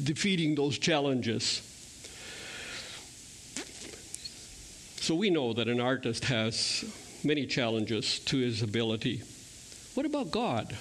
defeating 0.03 0.55
those 0.55 0.77
challenges. 0.77 1.61
So 5.01 5.15
we 5.15 5.29
know 5.31 5.51
that 5.51 5.67
an 5.67 5.81
artist 5.81 6.23
has 6.23 6.85
many 7.25 7.45
challenges 7.45 8.19
to 8.19 8.37
his 8.37 8.61
ability. 8.61 9.21
What 9.95 10.05
about 10.05 10.31
God? 10.31 10.77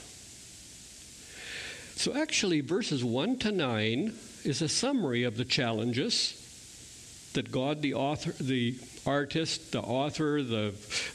So 1.96 2.14
actually, 2.14 2.60
verses 2.60 3.02
1 3.02 3.38
to 3.38 3.50
9 3.50 4.12
is 4.44 4.62
a 4.62 4.68
summary 4.68 5.24
of 5.24 5.36
the 5.36 5.44
challenges 5.44 6.38
that 7.34 7.50
God, 7.50 7.82
the 7.82 7.94
author, 7.94 8.32
the 8.42 8.78
artist, 9.06 9.72
the 9.72 9.80
author, 9.80 10.42
the, 10.42 10.74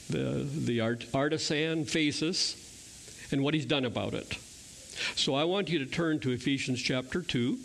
the, 0.10 0.48
the 0.50 0.82
art, 0.82 1.06
artisan 1.14 1.86
faces, 1.86 3.28
and 3.32 3.44
what 3.44 3.54
he's 3.54 3.66
done 3.66 3.86
about 3.86 4.14
it. 4.14 4.38
So 5.16 5.36
I 5.36 5.44
want 5.44 5.70
you 5.70 5.80
to 5.80 5.86
turn 5.86 6.20
to 6.22 6.32
Ephesians 6.32 6.82
chapter 6.82 7.22
2. 7.22 7.58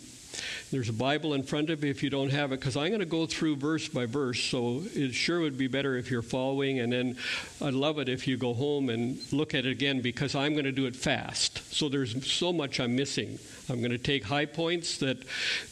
There's 0.72 0.88
a 0.88 0.94
Bible 0.94 1.34
in 1.34 1.42
front 1.42 1.68
of 1.68 1.84
you 1.84 1.90
if 1.90 2.02
you 2.02 2.08
don't 2.08 2.30
have 2.30 2.50
it, 2.50 2.58
because 2.58 2.78
I'm 2.78 2.88
going 2.88 3.00
to 3.00 3.04
go 3.06 3.26
through 3.26 3.56
verse 3.56 3.88
by 3.88 4.06
verse. 4.06 4.40
So 4.40 4.82
it 4.94 5.12
sure 5.12 5.40
would 5.40 5.58
be 5.58 5.66
better 5.66 5.98
if 5.98 6.10
you're 6.10 6.22
following, 6.22 6.78
and 6.80 6.90
then 6.90 7.18
I'd 7.60 7.74
love 7.74 7.98
it 7.98 8.08
if 8.08 8.26
you 8.26 8.38
go 8.38 8.54
home 8.54 8.88
and 8.88 9.18
look 9.34 9.52
at 9.52 9.66
it 9.66 9.70
again, 9.70 10.00
because 10.00 10.34
I'm 10.34 10.54
going 10.54 10.64
to 10.64 10.72
do 10.72 10.86
it 10.86 10.96
fast. 10.96 11.74
So 11.74 11.90
there's 11.90 12.26
so 12.26 12.54
much 12.54 12.80
I'm 12.80 12.96
missing. 12.96 13.38
I'm 13.68 13.80
going 13.80 13.90
to 13.90 13.98
take 13.98 14.24
high 14.24 14.46
points 14.46 14.96
that 14.98 15.18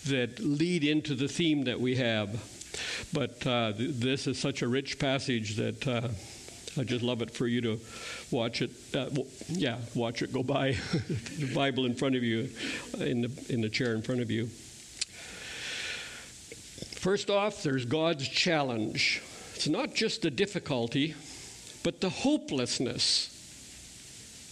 that 0.09 0.39
lead 0.39 0.85
into 0.85 1.15
the 1.15 1.29
theme 1.29 1.65
that 1.65 1.81
we 1.81 1.97
have. 1.97 2.39
But 3.15 3.47
uh, 3.47 3.73
th- 3.73 3.95
this 3.95 4.27
is 4.27 4.39
such 4.39 4.61
a 4.61 4.69
rich 4.69 4.99
passage 4.99 5.57
that 5.57 5.89
uh, 5.89 6.09
I 6.79 6.85
just 6.85 7.03
love 7.03 7.23
it 7.23 7.31
for 7.31 7.47
you 7.47 7.63
to 7.63 7.81
watch 8.31 8.61
it. 8.61 8.71
Uh, 8.93 9.07
w- 9.07 9.27
yeah, 9.49 9.79
watch 9.95 10.21
it 10.21 10.31
go 10.31 10.43
by. 10.43 10.73
the 11.39 11.51
Bible 11.55 11.87
in 11.87 11.95
front 11.95 12.17
of 12.17 12.23
you, 12.23 12.51
in 12.99 13.23
the 13.23 13.47
in 13.49 13.63
the 13.63 13.71
chair 13.71 13.95
in 13.95 14.03
front 14.03 14.21
of 14.21 14.31
you. 14.31 14.51
First 16.87 17.31
off, 17.31 17.63
there's 17.63 17.85
God's 17.85 18.29
challenge. 18.29 19.23
It's 19.55 19.69
not 19.69 19.95
just 19.95 20.23
the 20.23 20.31
difficulty, 20.31 21.15
but 21.83 22.01
the 22.01 22.11
hopelessness 22.11 23.37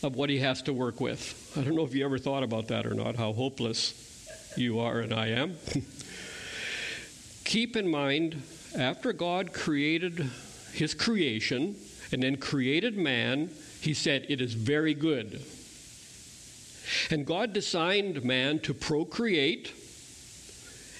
of 0.02 0.16
what 0.16 0.30
He 0.30 0.38
has 0.38 0.62
to 0.62 0.72
work 0.72 1.00
with. 1.00 1.52
I 1.56 1.62
don't 1.62 1.74
know 1.74 1.84
if 1.84 1.94
you 1.94 2.04
ever 2.04 2.18
thought 2.18 2.42
about 2.42 2.68
that 2.68 2.86
or 2.86 2.94
not, 2.94 3.16
how 3.16 3.32
hopeless 3.32 4.52
you 4.56 4.78
are 4.80 5.00
and 5.00 5.12
I 5.12 5.28
am. 5.28 5.56
Keep 7.44 7.76
in 7.76 7.88
mind, 7.88 8.42
after 8.76 9.12
God 9.12 9.52
created 9.52 10.30
His 10.72 10.94
creation 10.94 11.76
and 12.12 12.22
then 12.22 12.36
created 12.36 12.96
man, 12.96 13.50
He 13.80 13.94
said, 13.94 14.26
It 14.28 14.40
is 14.40 14.54
very 14.54 14.94
good. 14.94 15.42
And 17.10 17.26
God 17.26 17.52
designed 17.52 18.24
man 18.24 18.58
to 18.60 18.74
procreate 18.74 19.72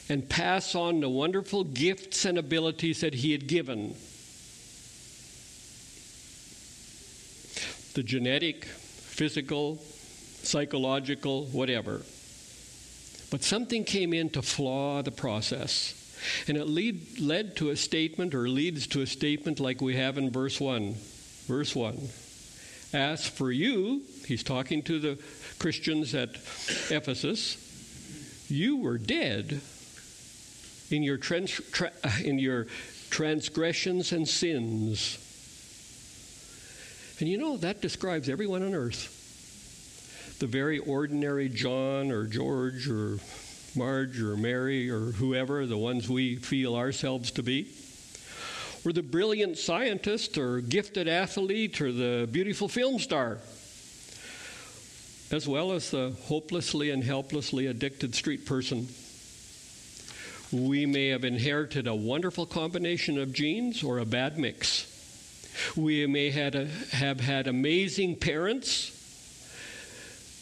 and 0.08 0.28
pass 0.28 0.74
on 0.74 1.00
the 1.00 1.08
wonderful 1.08 1.64
gifts 1.64 2.24
and 2.24 2.38
abilities 2.38 3.00
that 3.00 3.14
he 3.14 3.32
had 3.32 3.46
given. 3.46 3.94
The 7.94 8.02
genetic, 8.02 8.64
physical, 8.64 9.76
psychological, 10.42 11.46
whatever. 11.46 12.02
But 13.30 13.42
something 13.42 13.84
came 13.84 14.14
in 14.14 14.30
to 14.30 14.42
flaw 14.42 15.02
the 15.02 15.10
process. 15.10 15.94
And 16.48 16.56
it 16.56 16.64
lead, 16.64 17.20
led 17.20 17.56
to 17.56 17.70
a 17.70 17.76
statement, 17.76 18.34
or 18.34 18.48
leads 18.48 18.86
to 18.88 19.02
a 19.02 19.06
statement 19.06 19.60
like 19.60 19.80
we 19.80 19.96
have 19.96 20.16
in 20.16 20.30
verse 20.30 20.60
1. 20.60 20.94
Verse 21.46 21.76
1. 21.76 21.98
As 22.92 23.26
for 23.26 23.52
you, 23.52 24.02
he's 24.26 24.42
talking 24.42 24.82
to 24.84 24.98
the 24.98 25.18
Christians 25.58 26.14
at 26.14 26.30
Ephesus, 26.90 27.64
you 28.48 28.78
were 28.78 28.96
dead 28.96 29.60
in 30.90 31.02
your, 31.02 31.16
trans, 31.16 31.50
tra, 31.72 31.90
in 32.24 32.38
your 32.38 32.66
transgressions 33.10 34.12
and 34.12 34.26
sins. 34.26 35.18
And 37.20 37.28
you 37.28 37.38
know, 37.38 37.56
that 37.58 37.80
describes 37.80 38.28
everyone 38.28 38.62
on 38.62 38.74
earth. 38.74 39.14
The 40.38 40.46
very 40.46 40.78
ordinary 40.78 41.48
John 41.48 42.12
or 42.12 42.26
George 42.26 42.88
or 42.88 43.18
Marge 43.74 44.20
or 44.20 44.36
Mary 44.36 44.88
or 44.88 45.12
whoever, 45.12 45.66
the 45.66 45.76
ones 45.76 46.08
we 46.08 46.36
feel 46.36 46.76
ourselves 46.76 47.32
to 47.32 47.42
be. 47.42 47.68
Or 48.84 48.92
the 48.92 49.02
brilliant 49.02 49.58
scientist 49.58 50.38
or 50.38 50.60
gifted 50.60 51.08
athlete 51.08 51.80
or 51.80 51.92
the 51.92 52.28
beautiful 52.30 52.68
film 52.68 53.00
star. 53.00 53.38
As 55.30 55.46
well 55.48 55.72
as 55.72 55.90
the 55.90 56.16
hopelessly 56.26 56.90
and 56.90 57.02
helplessly 57.02 57.66
addicted 57.66 58.14
street 58.14 58.46
person 58.46 58.88
we 60.52 60.86
may 60.86 61.08
have 61.08 61.24
inherited 61.24 61.86
a 61.86 61.94
wonderful 61.94 62.46
combination 62.46 63.18
of 63.18 63.32
genes 63.32 63.82
or 63.82 63.98
a 63.98 64.06
bad 64.06 64.38
mix. 64.38 64.86
We 65.76 66.06
may 66.06 66.30
had 66.30 66.54
a, 66.54 66.66
have 66.92 67.20
had 67.20 67.46
amazing 67.46 68.16
parents 68.16 68.94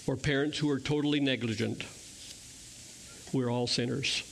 or 0.07 0.17
parents 0.17 0.59
who 0.59 0.71
are 0.71 0.79
totally 0.79 1.19
negligent. 1.21 1.85
We're 3.33 3.51
all 3.51 3.67
sinners. 3.67 4.23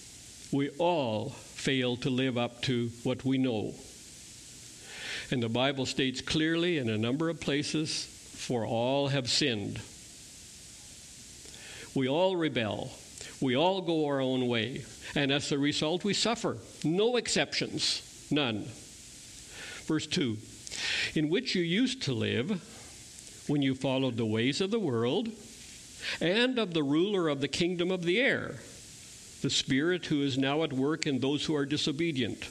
We 0.53 0.71
all 0.79 1.31
fail 1.31 1.97
to 1.99 2.11
live 2.11 2.39
up 2.39 2.63
to 2.63 2.91
what 3.03 3.25
we 3.25 3.39
know. 3.39 3.75
And 5.31 5.43
the 5.43 5.49
Bible 5.49 5.87
states 5.87 6.21
clearly 6.21 6.79
in 6.79 6.89
a 6.89 6.99
number 6.99 7.29
of 7.29 7.41
places 7.41 8.05
for 8.35 8.65
all 8.65 9.09
have 9.09 9.29
sinned. 9.29 9.81
We 11.95 12.09
all 12.09 12.37
rebel. 12.37 12.93
We 13.41 13.57
all 13.57 13.81
go 13.81 14.07
our 14.07 14.21
own 14.21 14.47
way. 14.47 14.85
And 15.15 15.31
as 15.33 15.53
a 15.53 15.59
result, 15.59 16.05
we 16.05 16.15
suffer. 16.15 16.57
No 16.83 17.17
exceptions. 17.17 18.27
None. 18.31 18.65
Verse 19.87 20.07
2 20.07 20.37
In 21.15 21.29
which 21.29 21.55
you 21.55 21.63
used 21.63 22.03
to 22.03 22.13
live 22.13 22.63
when 23.47 23.63
you 23.63 23.75
followed 23.75 24.17
the 24.17 24.27
ways 24.27 24.61
of 24.61 24.71
the 24.71 24.79
world 24.79 25.29
and 26.21 26.59
of 26.59 26.75
the 26.75 26.83
ruler 26.83 27.29
of 27.29 27.41
the 27.41 27.49
kingdom 27.49 27.91
of 27.91 28.03
the 28.03 28.21
air, 28.21 28.57
the 29.43 29.51
Spirit 29.51 30.07
who 30.07 30.23
is 30.23 30.39
now 30.39 30.63
at 30.63 30.73
work 30.73 31.07
in 31.07 31.19
those 31.21 31.45
who 31.45 31.55
are 31.55 31.67
disobedient. 31.67 32.49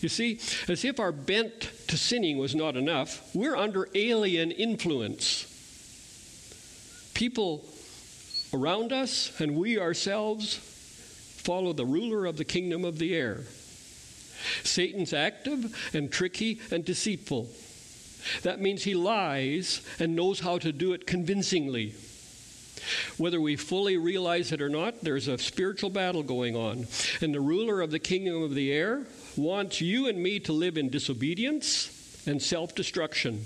You 0.00 0.08
see, 0.08 0.40
as 0.68 0.84
if 0.84 1.00
our 1.00 1.12
bent 1.12 1.70
to 1.88 1.96
sinning 1.96 2.38
was 2.38 2.54
not 2.54 2.76
enough, 2.76 3.34
we're 3.34 3.56
under 3.56 3.88
alien 3.94 4.50
influence. 4.50 5.50
People 7.14 7.64
around 8.52 8.92
us 8.92 9.32
and 9.40 9.56
we 9.56 9.78
ourselves 9.78 10.73
follow 11.44 11.72
the 11.72 11.86
ruler 11.86 12.26
of 12.26 12.36
the 12.36 12.44
kingdom 12.44 12.84
of 12.84 12.98
the 12.98 13.14
air. 13.14 13.44
Satan's 14.62 15.12
active 15.12 15.74
and 15.94 16.10
tricky 16.10 16.60
and 16.70 16.84
deceitful. 16.84 17.48
That 18.42 18.60
means 18.60 18.84
he 18.84 18.94
lies 18.94 19.82
and 19.98 20.16
knows 20.16 20.40
how 20.40 20.58
to 20.58 20.72
do 20.72 20.92
it 20.92 21.06
convincingly. 21.06 21.94
Whether 23.16 23.40
we 23.40 23.56
fully 23.56 23.96
realize 23.96 24.52
it 24.52 24.60
or 24.60 24.68
not, 24.68 25.02
there's 25.02 25.28
a 25.28 25.38
spiritual 25.38 25.90
battle 25.90 26.22
going 26.22 26.56
on. 26.56 26.86
And 27.20 27.34
the 27.34 27.40
ruler 27.40 27.80
of 27.80 27.90
the 27.90 27.98
kingdom 27.98 28.42
of 28.42 28.54
the 28.54 28.72
air 28.72 29.06
wants 29.36 29.80
you 29.80 30.08
and 30.08 30.22
me 30.22 30.40
to 30.40 30.52
live 30.52 30.76
in 30.76 30.90
disobedience 30.90 32.22
and 32.26 32.42
self 32.42 32.74
destruction. 32.74 33.44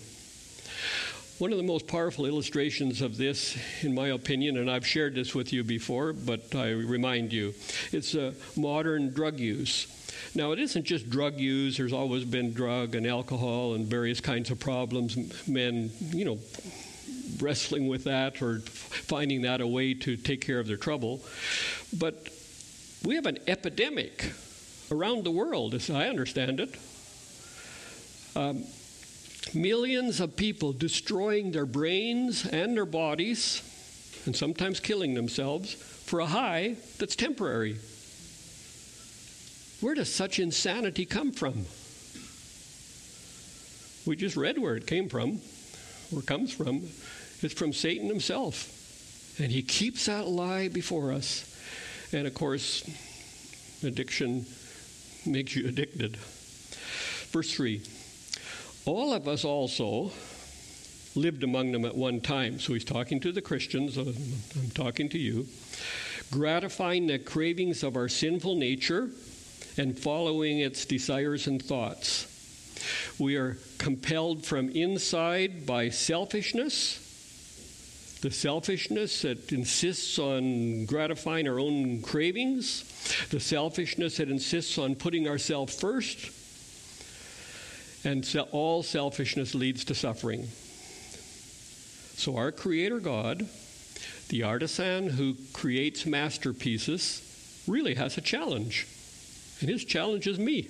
One 1.39 1.53
of 1.53 1.59
the 1.59 1.63
most 1.65 1.87
powerful 1.87 2.27
illustrations 2.27 3.01
of 3.01 3.17
this, 3.17 3.57
in 3.83 3.95
my 3.95 4.09
opinion, 4.09 4.57
and 4.57 4.69
I've 4.69 4.85
shared 4.85 5.15
this 5.15 5.37
with 5.37 5.53
you 5.53 5.63
before, 5.63 6.13
but 6.13 6.53
I 6.53 6.71
remind 6.71 7.33
you, 7.33 7.55
it's 7.93 8.17
modern 8.57 9.11
drug 9.13 9.39
use. 9.39 9.87
Now, 10.35 10.51
it 10.51 10.59
isn't 10.59 10.83
just 10.83 11.09
drug 11.09 11.39
use. 11.39 11.77
There's 11.77 11.93
always 11.93 12.25
been 12.25 12.55
drug 12.55 12.97
and 12.97 13.07
alcohol 13.07 13.75
and 13.75 13.87
various 13.87 14.21
kinds 14.21 14.51
of 14.51 14.59
problems. 14.59 15.17
Men, 15.47 15.93
you 16.11 16.25
know, 16.25 16.39
wrestling 17.39 17.87
with 17.87 18.03
that 18.03 18.43
or 18.43 18.59
finding 18.59 19.43
that 19.43 19.61
a 19.61 19.67
way 19.67 19.95
to 19.95 20.17
take 20.17 20.41
care 20.41 20.59
of 20.59 20.67
their 20.67 20.77
trouble. 20.77 21.21
But 21.97 22.31
we 23.05 23.15
have 23.15 23.27
an 23.27 23.39
epidemic 23.47 24.33
around 24.91 25.23
the 25.23 25.31
world, 25.31 25.75
as 25.75 25.89
I 25.89 26.09
understand 26.09 26.59
it. 26.59 26.75
Um, 28.35 28.65
millions 29.55 30.21
of 30.21 30.37
people 30.37 30.73
destroying 30.73 31.53
their 31.53 31.67
brains 31.67 32.47
and 32.47 32.77
their 32.77 32.87
bodies, 32.87 33.63
and 34.27 34.35
sometimes 34.35 34.81
killing 34.81 35.15
themselves, 35.15 35.73
for 35.75 36.21
a 36.21 36.27
high 36.27 36.77
that's 36.99 37.17
temporary. 37.17 37.77
Where 39.81 39.95
does 39.95 40.13
such 40.13 40.39
insanity 40.39 41.05
come 41.05 41.33
from? 41.33 41.67
We 44.07 44.17
just 44.17 44.37
read 44.37 44.59
where 44.59 44.75
it 44.75 44.87
came 44.87 45.09
from, 45.09 45.41
it 46.17 46.27
comes 46.27 46.53
from. 46.53 46.89
It's 47.41 47.55
from 47.55 47.73
Satan 47.73 48.09
himself. 48.09 48.75
And 49.39 49.53
he 49.53 49.63
keeps 49.63 50.07
that 50.07 50.27
lie 50.27 50.69
before 50.69 51.13
us. 51.13 51.45
And 52.13 52.27
of 52.27 52.35
course, 52.35 52.83
addiction 53.85 54.45
makes 55.25 55.55
you 55.55 55.69
addicted. 55.69 56.17
Verse 57.31 57.55
3 57.55 57.83
All 58.89 59.13
of 59.13 59.29
us 59.29 59.45
also 59.45 60.11
lived 61.15 61.45
among 61.45 61.73
them 61.73 61.85
at 61.85 61.95
one 61.95 62.23
time. 62.23 62.59
So 62.59 62.73
he's 62.73 62.87
talking 62.87 63.21
to 63.21 63.33
the 63.33 63.43
Christians. 63.43 63.99
Uh, 63.99 64.15
I'm 64.57 64.71
talking 64.71 65.11
to 65.11 65.19
you. 65.19 65.47
Gratifying 66.31 67.07
the 67.07 67.19
cravings 67.19 67.83
of 67.83 67.97
our 67.97 68.09
sinful 68.09 68.57
nature 68.57 69.11
and 69.77 69.99
following 69.99 70.61
its 70.61 70.87
desires 70.87 71.47
and 71.47 71.63
thoughts. 71.63 72.27
We 73.19 73.37
are 73.37 73.59
compelled 73.77 74.47
from 74.47 74.71
inside 74.71 75.67
by 75.67 75.91
selfishness, 75.91 78.19
the 78.23 78.31
selfishness 78.31 79.21
that 79.21 79.53
insists 79.53 80.19
on 80.19 80.87
gratifying 80.87 81.47
our 81.47 81.61
own 81.61 82.01
cravings, 82.01 82.85
the 83.29 83.41
selfishness 83.41 84.17
that 84.17 84.31
insists 84.31 84.79
on 84.79 84.95
putting 84.95 85.29
ourselves 85.29 85.79
first, 85.79 86.31
and 88.05 88.27
all 88.53 88.83
selfishness 88.83 89.55
leads 89.55 89.85
to 89.85 89.95
suffering. 89.95 90.49
So, 92.17 92.37
our 92.37 92.53
Creator 92.53 93.01
God, 93.01 93.49
the 94.29 94.43
artisan 94.43 95.11
who 95.11 95.37
creates 95.53 96.07
masterpieces, 96.07 97.65
really 97.67 97.95
has 97.95 98.19
a 98.19 98.21
challenge. 98.21 98.87
And 99.61 99.69
his 99.69 99.85
challenge 99.85 100.27
is 100.27 100.39
me. 100.39 100.69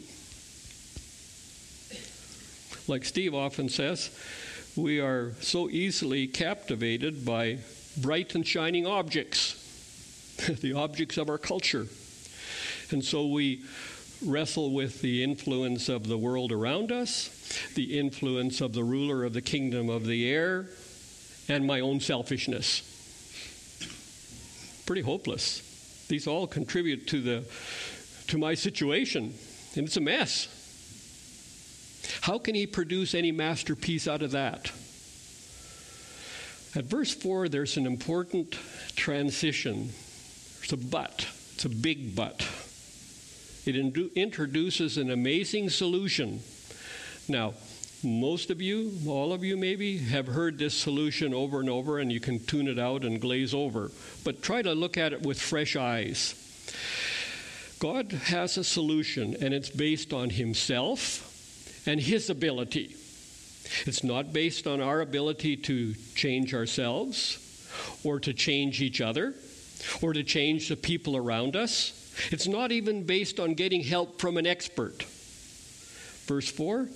Like 2.86 3.04
Steve 3.04 3.34
often 3.34 3.68
says, 3.68 4.10
we 4.76 5.00
are 5.00 5.32
so 5.40 5.68
easily 5.68 6.26
captivated 6.26 7.24
by 7.24 7.58
bright 7.98 8.34
and 8.34 8.46
shining 8.46 8.86
objects, 8.86 9.54
the 10.60 10.72
objects 10.72 11.18
of 11.18 11.28
our 11.28 11.38
culture. 11.38 11.86
And 12.90 13.04
so 13.04 13.26
we 13.26 13.62
wrestle 14.24 14.72
with 14.72 15.00
the 15.00 15.22
influence 15.22 15.88
of 15.88 16.07
the 16.07 16.18
world 16.18 16.52
around 16.52 16.92
us, 16.92 17.31
the 17.74 17.98
influence 17.98 18.61
of 18.61 18.72
the 18.72 18.85
ruler 18.85 19.24
of 19.24 19.33
the 19.33 19.42
kingdom 19.42 19.88
of 19.88 20.07
the 20.07 20.28
air, 20.28 20.66
and 21.48 21.66
my 21.66 21.81
own 21.81 22.00
selfishness. 22.00 22.83
Pretty 24.87 25.02
hopeless. 25.02 26.07
These 26.09 26.26
all 26.26 26.46
contribute 26.46 27.07
to 27.09 27.20
the 27.20 27.44
to 28.28 28.38
my 28.38 28.54
situation, 28.54 29.35
and 29.74 29.87
it's 29.87 29.96
a 29.96 30.00
mess. 30.00 30.48
How 32.22 32.38
can 32.38 32.54
he 32.54 32.66
produce 32.66 33.14
any 33.14 33.33
masterpiece 33.33 34.07
out 34.07 34.22
of 34.22 34.33
that? 34.33 34.70
At 36.76 36.85
verse 36.85 37.14
4, 37.14 37.48
there's 37.48 37.76
an 37.76 37.87
important 37.87 38.57
transition. 38.94 39.90
It's 40.62 40.72
a 40.72 40.76
but. 40.76 41.26
It's 41.54 41.64
a 41.64 41.70
big 41.70 42.14
but. 42.14 42.46
It 43.68 43.76
introduces 44.16 44.96
an 44.96 45.11
amazing 45.11 45.68
solution. 45.68 46.40
Now, 47.28 47.52
most 48.02 48.48
of 48.48 48.62
you, 48.62 48.94
all 49.07 49.35
of 49.35 49.44
you 49.44 49.59
maybe, 49.59 49.98
have 49.98 50.26
heard 50.26 50.57
this 50.57 50.72
solution 50.72 51.35
over 51.35 51.61
and 51.61 51.68
over, 51.68 51.98
and 51.98 52.11
you 52.11 52.18
can 52.18 52.42
tune 52.46 52.66
it 52.66 52.78
out 52.78 53.04
and 53.04 53.20
glaze 53.20 53.52
over. 53.52 53.90
But 54.24 54.40
try 54.40 54.62
to 54.62 54.72
look 54.72 54.96
at 54.96 55.12
it 55.12 55.20
with 55.20 55.38
fresh 55.38 55.76
eyes. 55.76 56.35
God 57.78 58.11
has 58.12 58.57
a 58.57 58.64
solution, 58.64 59.37
and 59.38 59.52
it's 59.52 59.68
based 59.68 60.14
on 60.14 60.31
Himself 60.31 61.87
and 61.87 62.00
His 62.00 62.31
ability. 62.31 62.96
It's 63.85 64.02
not 64.02 64.33
based 64.33 64.66
on 64.66 64.81
our 64.81 65.02
ability 65.02 65.59
to 65.59 65.92
change 66.14 66.54
ourselves 66.54 67.38
or 68.02 68.18
to 68.20 68.33
change 68.33 68.81
each 68.81 69.02
other 69.02 69.35
or 70.00 70.14
to 70.14 70.22
change 70.22 70.70
the 70.70 70.76
people 70.76 71.18
around 71.18 71.54
us. 71.54 72.08
It's 72.31 72.46
not 72.46 72.72
even 72.72 73.04
based 73.04 73.40
on 73.40 73.54
getting 73.54 73.83
help 73.83 74.20
from 74.20 74.37
an 74.37 74.46
expert. 74.46 75.02
Verse 76.26 76.50
4 76.50 76.88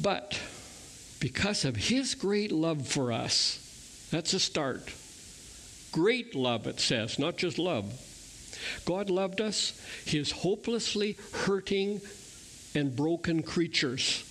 But 0.00 0.40
because 1.20 1.64
of 1.64 1.76
His 1.76 2.14
great 2.14 2.52
love 2.52 2.86
for 2.86 3.12
us, 3.12 4.08
that's 4.10 4.32
a 4.32 4.40
start. 4.40 4.92
Great 5.92 6.34
love, 6.34 6.66
it 6.66 6.80
says, 6.80 7.18
not 7.18 7.36
just 7.36 7.58
love. 7.58 7.92
God 8.84 9.10
loved 9.10 9.40
us, 9.40 9.80
his 10.04 10.30
hopelessly 10.30 11.16
hurting 11.32 12.00
and 12.74 12.94
broken 12.94 13.42
creatures. 13.42 14.24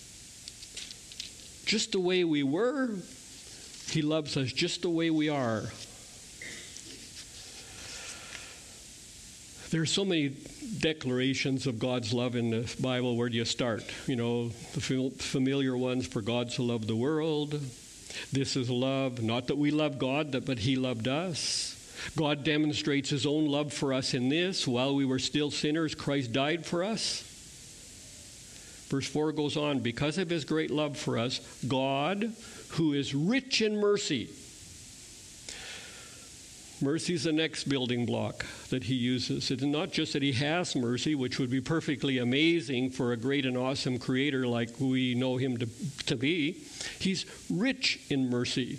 Just 1.65 1.91
the 1.91 1.99
way 1.99 2.23
we 2.23 2.43
were, 2.43 2.95
he 3.89 4.01
loves 4.01 4.37
us 4.37 4.51
just 4.51 4.81
the 4.81 4.89
way 4.89 5.09
we 5.09 5.29
are. 5.29 5.63
There 9.69 9.81
are 9.81 9.85
so 9.85 10.05
many 10.05 10.29
declarations 10.79 11.67
of 11.67 11.77
God's 11.77 12.13
love 12.13 12.35
in 12.35 12.51
the 12.51 12.73
Bible. 12.79 13.17
Where 13.17 13.27
do 13.27 13.35
you 13.35 13.43
start? 13.43 13.83
You 14.07 14.15
know, 14.15 14.49
the 14.73 15.11
familiar 15.17 15.75
ones 15.75 16.07
for 16.07 16.21
God 16.21 16.49
to 16.51 16.63
love 16.63 16.87
the 16.87 16.95
world. 16.95 17.59
This 18.31 18.55
is 18.55 18.69
love. 18.69 19.21
Not 19.21 19.47
that 19.47 19.57
we 19.57 19.71
love 19.71 19.99
God, 19.99 20.45
but 20.45 20.59
He 20.59 20.77
loved 20.77 21.07
us. 21.09 21.73
God 22.15 22.43
demonstrates 22.43 23.09
his 23.09 23.25
own 23.25 23.47
love 23.47 23.73
for 23.73 23.93
us 23.93 24.13
in 24.13 24.29
this 24.29 24.67
while 24.67 24.95
we 24.95 25.05
were 25.05 25.19
still 25.19 25.51
sinners, 25.51 25.95
Christ 25.95 26.31
died 26.31 26.65
for 26.65 26.83
us. 26.83 27.23
Verse 28.89 29.07
4 29.07 29.33
goes 29.33 29.57
on 29.57 29.79
because 29.79 30.17
of 30.17 30.29
his 30.29 30.45
great 30.45 30.71
love 30.71 30.95
for 30.97 31.17
us, 31.17 31.39
God, 31.67 32.31
who 32.69 32.93
is 32.93 33.13
rich 33.13 33.61
in 33.61 33.77
mercy, 33.77 34.29
Mercy 36.79 37.15
is 37.15 37.23
the 37.23 37.31
next 37.31 37.63
building 37.63 38.05
block 38.05 38.45
that 38.69 38.83
he 38.83 38.93
uses. 38.93 39.49
It's 39.49 39.63
not 39.63 39.91
just 39.91 40.13
that 40.13 40.21
he 40.21 40.33
has 40.33 40.75
mercy, 40.75 41.15
which 41.15 41.39
would 41.39 41.49
be 41.49 41.59
perfectly 41.59 42.19
amazing 42.19 42.91
for 42.91 43.13
a 43.13 43.17
great 43.17 43.47
and 43.47 43.57
awesome 43.57 43.97
creator 43.97 44.45
like 44.45 44.79
we 44.79 45.15
know 45.15 45.37
him 45.37 45.57
to, 45.57 45.67
to 46.05 46.15
be. 46.15 46.63
He's 46.99 47.25
rich 47.49 47.99
in 48.09 48.29
mercy. 48.29 48.77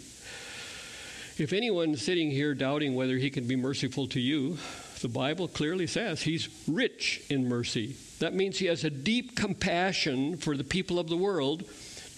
If 1.39 1.53
anyone's 1.53 2.01
sitting 2.01 2.31
here 2.31 2.55
doubting 2.55 2.95
whether 2.95 3.17
he 3.17 3.31
can 3.31 3.49
be 3.49 3.57
merciful 3.57 4.07
to 4.09 4.21
you, 4.21 4.59
the 5.01 5.09
Bible 5.09 5.49
clearly 5.49 5.89
says 5.89 6.23
he's 6.23 6.49
rich 6.69 7.23
in 7.29 7.49
mercy. 7.49 7.97
That 8.21 8.35
means 8.35 8.59
he 8.59 8.67
has 8.67 8.85
a 8.85 8.91
deep 8.91 9.35
compassion 9.35 10.37
for 10.37 10.57
the 10.57 10.65
people 10.65 11.01
of 11.01 11.09
the 11.09 11.17
world 11.17 11.65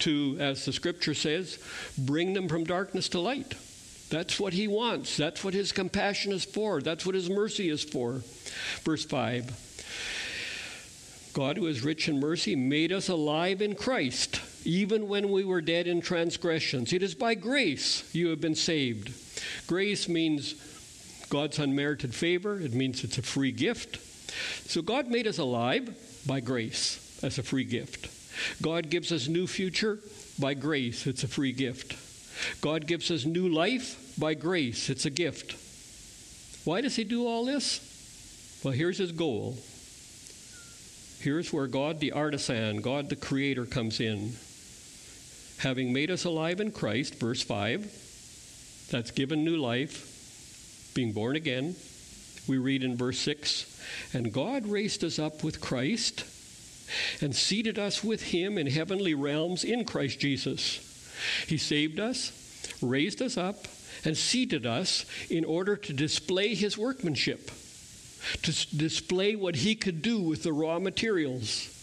to, 0.00 0.36
as 0.40 0.66
the 0.66 0.72
scripture 0.72 1.14
says, 1.14 1.58
bring 1.96 2.34
them 2.34 2.48
from 2.48 2.64
darkness 2.64 3.08
to 3.10 3.20
light. 3.20 3.54
That's 4.10 4.38
what 4.40 4.52
he 4.52 4.68
wants. 4.68 5.16
That's 5.16 5.42
what 5.44 5.54
his 5.54 5.72
compassion 5.72 6.32
is 6.32 6.44
for. 6.44 6.80
That's 6.80 7.06
what 7.06 7.14
his 7.14 7.30
mercy 7.30 7.68
is 7.68 7.82
for. 7.82 8.22
Verse 8.84 9.04
5 9.04 9.68
God, 11.32 11.56
who 11.56 11.66
is 11.68 11.84
rich 11.84 12.08
in 12.08 12.18
mercy, 12.18 12.56
made 12.56 12.92
us 12.92 13.08
alive 13.08 13.62
in 13.62 13.76
Christ 13.76 14.40
even 14.64 15.08
when 15.08 15.30
we 15.30 15.44
were 15.44 15.60
dead 15.60 15.86
in 15.86 16.00
transgressions. 16.00 16.92
It 16.92 17.02
is 17.02 17.14
by 17.14 17.34
grace 17.34 18.08
you 18.14 18.28
have 18.28 18.40
been 18.40 18.54
saved. 18.54 19.12
Grace 19.66 20.08
means 20.08 20.54
God's 21.30 21.58
unmerited 21.58 22.14
favor, 22.14 22.60
it 22.60 22.74
means 22.74 23.04
it's 23.04 23.18
a 23.18 23.22
free 23.22 23.52
gift. 23.52 23.98
So 24.68 24.82
God 24.82 25.08
made 25.08 25.26
us 25.26 25.38
alive 25.38 25.96
by 26.26 26.40
grace 26.40 27.18
as 27.22 27.38
a 27.38 27.42
free 27.42 27.64
gift. 27.64 28.08
God 28.60 28.90
gives 28.90 29.12
us 29.12 29.28
new 29.28 29.46
future 29.46 29.98
by 30.38 30.54
grace, 30.54 31.06
it's 31.06 31.24
a 31.24 31.28
free 31.28 31.52
gift. 31.52 31.96
God 32.60 32.86
gives 32.86 33.10
us 33.10 33.24
new 33.24 33.48
life 33.48 34.14
by 34.18 34.34
grace, 34.34 34.90
it's 34.90 35.06
a 35.06 35.10
gift. 35.10 35.56
Why 36.64 36.80
does 36.80 36.96
he 36.96 37.04
do 37.04 37.26
all 37.26 37.44
this? 37.44 38.60
Well, 38.62 38.74
here's 38.74 38.98
his 38.98 39.12
goal. 39.12 39.56
Here's 41.20 41.52
where 41.52 41.66
God 41.66 42.00
the 42.00 42.12
artisan, 42.12 42.80
God 42.80 43.08
the 43.08 43.16
creator 43.16 43.66
comes 43.66 44.00
in 44.00 44.32
having 45.60 45.92
made 45.92 46.10
us 46.10 46.24
alive 46.24 46.60
in 46.60 46.70
Christ, 46.70 47.20
verse 47.20 47.42
5, 47.42 48.88
that's 48.90 49.10
given 49.10 49.44
new 49.44 49.56
life, 49.56 50.92
being 50.94 51.12
born 51.12 51.36
again. 51.36 51.76
We 52.48 52.58
read 52.58 52.82
in 52.82 52.96
verse 52.96 53.18
6 53.18 53.66
And 54.14 54.32
God 54.32 54.66
raised 54.66 55.04
us 55.04 55.18
up 55.18 55.44
with 55.44 55.60
Christ 55.60 56.24
and 57.20 57.36
seated 57.36 57.78
us 57.78 58.02
with 58.02 58.22
him 58.22 58.58
in 58.58 58.66
heavenly 58.66 59.14
realms 59.14 59.62
in 59.62 59.84
Christ 59.84 60.18
Jesus. 60.18 60.86
He 61.46 61.56
saved 61.56 62.00
us, 62.00 62.32
raised 62.82 63.22
us 63.22 63.36
up, 63.36 63.66
and 64.04 64.16
seated 64.16 64.66
us 64.66 65.04
in 65.30 65.44
order 65.44 65.76
to 65.76 65.92
display 65.92 66.54
his 66.54 66.78
workmanship, 66.78 67.50
to 68.42 68.76
display 68.76 69.36
what 69.36 69.56
he 69.56 69.74
could 69.74 70.02
do 70.02 70.20
with 70.20 70.42
the 70.42 70.52
raw 70.52 70.78
materials. 70.78 71.76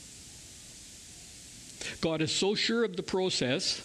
God 2.01 2.21
is 2.21 2.31
so 2.31 2.55
sure 2.55 2.83
of 2.83 2.95
the 2.95 3.03
process 3.03 3.81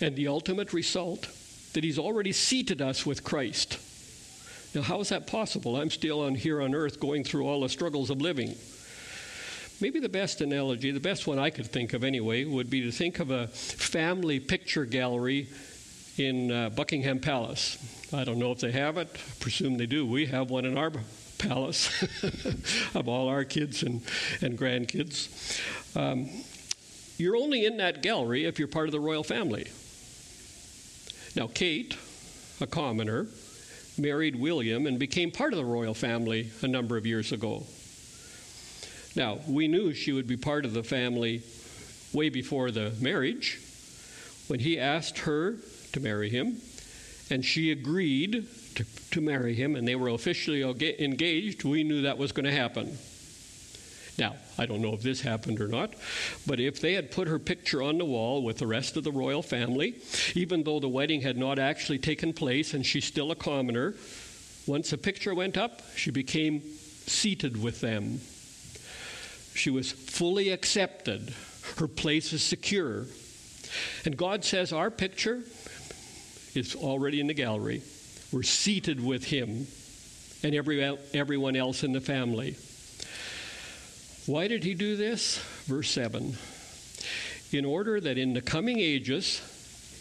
and 0.00 0.14
the 0.16 0.28
ultimate 0.28 0.72
result 0.72 1.28
that 1.72 1.84
He's 1.84 1.98
already 1.98 2.32
seated 2.32 2.80
us 2.80 3.04
with 3.04 3.24
Christ. 3.24 3.78
Now, 4.74 4.82
how 4.82 5.00
is 5.00 5.08
that 5.08 5.26
possible? 5.26 5.76
I'm 5.76 5.90
still 5.90 6.20
on 6.20 6.34
here 6.34 6.62
on 6.62 6.74
earth 6.74 7.00
going 7.00 7.24
through 7.24 7.46
all 7.46 7.62
the 7.62 7.68
struggles 7.68 8.10
of 8.10 8.20
living. 8.20 8.54
Maybe 9.80 10.00
the 10.00 10.08
best 10.08 10.40
analogy, 10.40 10.90
the 10.90 10.98
best 10.98 11.28
one 11.28 11.38
I 11.38 11.50
could 11.50 11.66
think 11.66 11.92
of 11.92 12.02
anyway, 12.02 12.44
would 12.44 12.68
be 12.68 12.82
to 12.82 12.90
think 12.90 13.20
of 13.20 13.30
a 13.30 13.46
family 13.46 14.40
picture 14.40 14.84
gallery 14.84 15.48
in 16.16 16.50
uh, 16.50 16.70
Buckingham 16.70 17.20
Palace. 17.20 17.78
I 18.12 18.24
don't 18.24 18.38
know 18.38 18.50
if 18.50 18.58
they 18.58 18.72
have 18.72 18.96
it. 18.96 19.08
I 19.14 19.40
presume 19.40 19.76
they 19.78 19.86
do. 19.86 20.04
We 20.04 20.26
have 20.26 20.50
one 20.50 20.64
in 20.64 20.76
our 20.76 20.90
palace 21.38 21.90
of 22.94 23.08
all 23.08 23.28
our 23.28 23.44
kids 23.44 23.84
and, 23.84 24.02
and 24.40 24.58
grandkids. 24.58 25.28
Um, 25.96 26.28
you're 27.16 27.36
only 27.36 27.64
in 27.64 27.76
that 27.76 28.02
gallery 28.02 28.46
if 28.46 28.58
you're 28.58 28.66
part 28.66 28.88
of 28.88 28.92
the 28.92 29.00
royal 29.00 29.22
family. 29.22 29.68
Now, 31.36 31.48
Kate, 31.52 31.96
a 32.60 32.66
commoner, 32.66 33.28
married 33.96 34.34
William 34.34 34.86
and 34.86 34.98
became 34.98 35.30
part 35.30 35.52
of 35.52 35.56
the 35.56 35.64
royal 35.64 35.94
family 35.94 36.50
a 36.62 36.68
number 36.68 36.96
of 36.96 37.06
years 37.06 37.30
ago. 37.30 37.64
Now, 39.16 39.38
we 39.48 39.68
knew 39.68 39.92
she 39.92 40.12
would 40.12 40.26
be 40.26 40.36
part 40.36 40.64
of 40.64 40.72
the 40.72 40.82
family 40.82 41.42
way 42.12 42.28
before 42.28 42.70
the 42.70 42.92
marriage 43.00 43.58
when 44.48 44.60
he 44.60 44.78
asked 44.78 45.18
her 45.20 45.56
to 45.92 46.00
marry 46.00 46.30
him, 46.30 46.60
and 47.30 47.44
she 47.44 47.70
agreed 47.70 48.46
to, 48.74 48.84
to 49.10 49.20
marry 49.20 49.54
him, 49.54 49.76
and 49.76 49.86
they 49.86 49.94
were 49.94 50.08
officially 50.08 50.62
engaged. 50.62 51.64
We 51.64 51.84
knew 51.84 52.02
that 52.02 52.18
was 52.18 52.32
going 52.32 52.46
to 52.46 52.52
happen. 52.52 52.96
Now, 54.18 54.34
I 54.58 54.66
don't 54.66 54.82
know 54.82 54.94
if 54.94 55.02
this 55.02 55.20
happened 55.20 55.60
or 55.60 55.68
not, 55.68 55.94
but 56.46 56.58
if 56.58 56.80
they 56.80 56.94
had 56.94 57.12
put 57.12 57.28
her 57.28 57.38
picture 57.38 57.82
on 57.82 57.98
the 57.98 58.04
wall 58.04 58.42
with 58.42 58.58
the 58.58 58.66
rest 58.66 58.96
of 58.96 59.04
the 59.04 59.12
royal 59.12 59.42
family, 59.42 59.94
even 60.34 60.64
though 60.64 60.80
the 60.80 60.88
wedding 60.88 61.20
had 61.20 61.36
not 61.36 61.58
actually 61.58 61.98
taken 61.98 62.32
place 62.32 62.74
and 62.74 62.84
she's 62.84 63.04
still 63.04 63.30
a 63.30 63.36
commoner, 63.36 63.94
once 64.66 64.90
the 64.90 64.98
picture 64.98 65.34
went 65.34 65.56
up, 65.56 65.82
she 65.94 66.10
became 66.10 66.60
seated 67.06 67.62
with 67.62 67.80
them. 67.80 68.20
She 69.58 69.70
was 69.70 69.90
fully 69.90 70.50
accepted. 70.50 71.34
Her 71.78 71.88
place 71.88 72.32
is 72.32 72.42
secure. 72.42 73.06
And 74.04 74.16
God 74.16 74.44
says 74.44 74.72
our 74.72 74.90
picture 74.90 75.42
is 76.54 76.74
already 76.76 77.20
in 77.20 77.26
the 77.26 77.34
gallery. 77.34 77.82
We're 78.32 78.44
seated 78.44 79.04
with 79.04 79.24
Him 79.24 79.66
and 80.42 80.54
every, 80.54 80.82
everyone 81.12 81.56
else 81.56 81.82
in 81.82 81.92
the 81.92 82.00
family. 82.00 82.56
Why 84.26 84.46
did 84.46 84.62
he 84.62 84.74
do 84.74 84.94
this? 84.94 85.38
Verse 85.64 85.90
7 85.90 86.36
In 87.50 87.64
order 87.64 88.00
that 88.00 88.18
in 88.18 88.34
the 88.34 88.42
coming 88.42 88.78
ages 88.78 89.40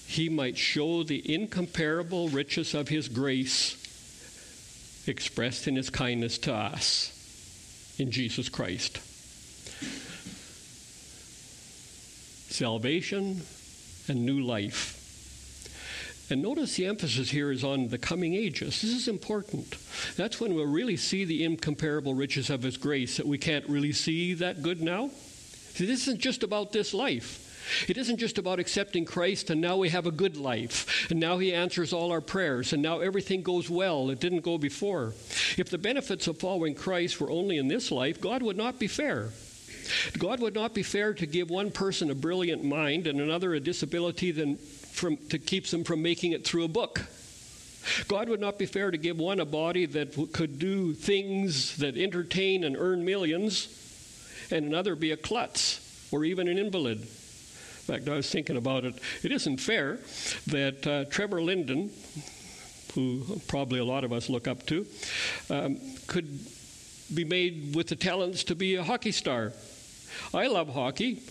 he 0.05 0.29
might 0.29 0.57
show 0.57 1.03
the 1.03 1.33
incomparable 1.33 2.29
riches 2.29 2.73
of 2.73 2.89
his 2.89 3.09
grace 3.09 3.75
expressed 5.07 5.67
in 5.67 5.75
his 5.75 5.89
kindness 5.89 6.37
to 6.39 6.53
us 6.53 7.95
in 7.97 8.11
Jesus 8.11 8.49
Christ. 8.49 8.99
Salvation 12.49 13.41
and 14.07 14.25
new 14.25 14.41
life. 14.41 14.97
And 16.29 16.41
notice 16.41 16.75
the 16.75 16.85
emphasis 16.85 17.31
here 17.31 17.51
is 17.51 17.63
on 17.63 17.87
the 17.87 17.97
coming 17.97 18.33
ages. 18.33 18.81
This 18.81 18.91
is 18.91 19.07
important. 19.07 19.77
That's 20.17 20.41
when 20.41 20.55
we'll 20.55 20.65
really 20.65 20.97
see 20.97 21.23
the 21.23 21.43
incomparable 21.43 22.15
riches 22.15 22.49
of 22.49 22.63
His 22.63 22.75
grace 22.75 23.17
that 23.17 23.25
we 23.25 23.37
can't 23.37 23.67
really 23.69 23.93
see 23.93 24.33
that 24.35 24.61
good 24.61 24.81
now. 24.81 25.09
See, 25.73 25.85
this 25.85 26.01
isn't 26.07 26.19
just 26.19 26.43
about 26.43 26.73
this 26.73 26.93
life. 26.93 27.45
It 27.87 27.97
isn't 27.97 28.17
just 28.17 28.37
about 28.37 28.59
accepting 28.59 29.05
Christ 29.05 29.49
and 29.49 29.59
now 29.59 29.77
we 29.77 29.89
have 29.89 30.05
a 30.05 30.11
good 30.11 30.37
life 30.37 31.09
and 31.11 31.19
now 31.19 31.37
He 31.37 31.53
answers 31.53 31.93
all 31.93 32.11
our 32.11 32.21
prayers 32.21 32.73
and 32.73 32.81
now 32.81 32.99
everything 32.99 33.41
goes 33.41 33.69
well. 33.69 34.09
It 34.09 34.19
didn't 34.19 34.41
go 34.41 34.57
before. 34.57 35.13
If 35.57 35.69
the 35.69 35.77
benefits 35.77 36.27
of 36.27 36.39
following 36.39 36.75
Christ 36.75 37.19
were 37.19 37.29
only 37.29 37.57
in 37.57 37.67
this 37.67 37.91
life, 37.91 38.21
God 38.21 38.41
would 38.41 38.57
not 38.57 38.79
be 38.79 38.87
fair. 38.87 39.29
God 40.17 40.39
would 40.39 40.53
not 40.53 40.73
be 40.73 40.83
fair 40.83 41.13
to 41.13 41.25
give 41.25 41.49
one 41.49 41.71
person 41.71 42.09
a 42.11 42.15
brilliant 42.15 42.63
mind 42.63 43.07
and 43.07 43.19
another 43.21 43.53
a 43.53 43.59
disability 43.59 44.31
than 44.31 44.57
from, 44.57 45.17
to 45.29 45.37
keep 45.37 45.67
them 45.67 45.83
from 45.83 46.01
making 46.01 46.31
it 46.31 46.43
through 46.43 46.63
a 46.63 46.67
book. 46.67 47.01
God 48.07 48.29
would 48.29 48.41
not 48.41 48.57
be 48.57 48.65
fair 48.65 48.91
to 48.91 48.97
give 48.97 49.17
one 49.17 49.39
a 49.39 49.45
body 49.45 49.85
that 49.85 50.11
w- 50.11 50.27
could 50.27 50.59
do 50.59 50.93
things 50.93 51.77
that 51.77 51.97
entertain 51.97 52.63
and 52.63 52.75
earn 52.77 53.05
millions, 53.05 53.69
and 54.51 54.65
another 54.65 54.95
be 54.95 55.11
a 55.11 55.17
klutz 55.17 56.09
or 56.11 56.25
even 56.25 56.47
an 56.47 56.57
invalid. 56.57 56.99
In 56.99 57.93
fact, 57.93 58.09
I 58.09 58.15
was 58.15 58.29
thinking 58.29 58.57
about 58.57 58.83
it. 58.83 58.95
It 59.23 59.31
isn't 59.31 59.57
fair 59.57 59.99
that 60.47 60.85
uh, 60.85 61.05
Trevor 61.05 61.41
Linden, 61.41 61.91
who 62.93 63.39
probably 63.47 63.79
a 63.79 63.85
lot 63.85 64.03
of 64.03 64.11
us 64.11 64.29
look 64.29 64.47
up 64.47 64.65
to, 64.65 64.85
um, 65.49 65.79
could 66.07 66.39
be 67.13 67.23
made 67.23 67.75
with 67.75 67.87
the 67.87 67.95
talents 67.95 68.43
to 68.45 68.55
be 68.55 68.75
a 68.75 68.83
hockey 68.83 69.11
star. 69.11 69.53
I 70.33 70.47
love 70.47 70.69
hockey, 70.69 71.21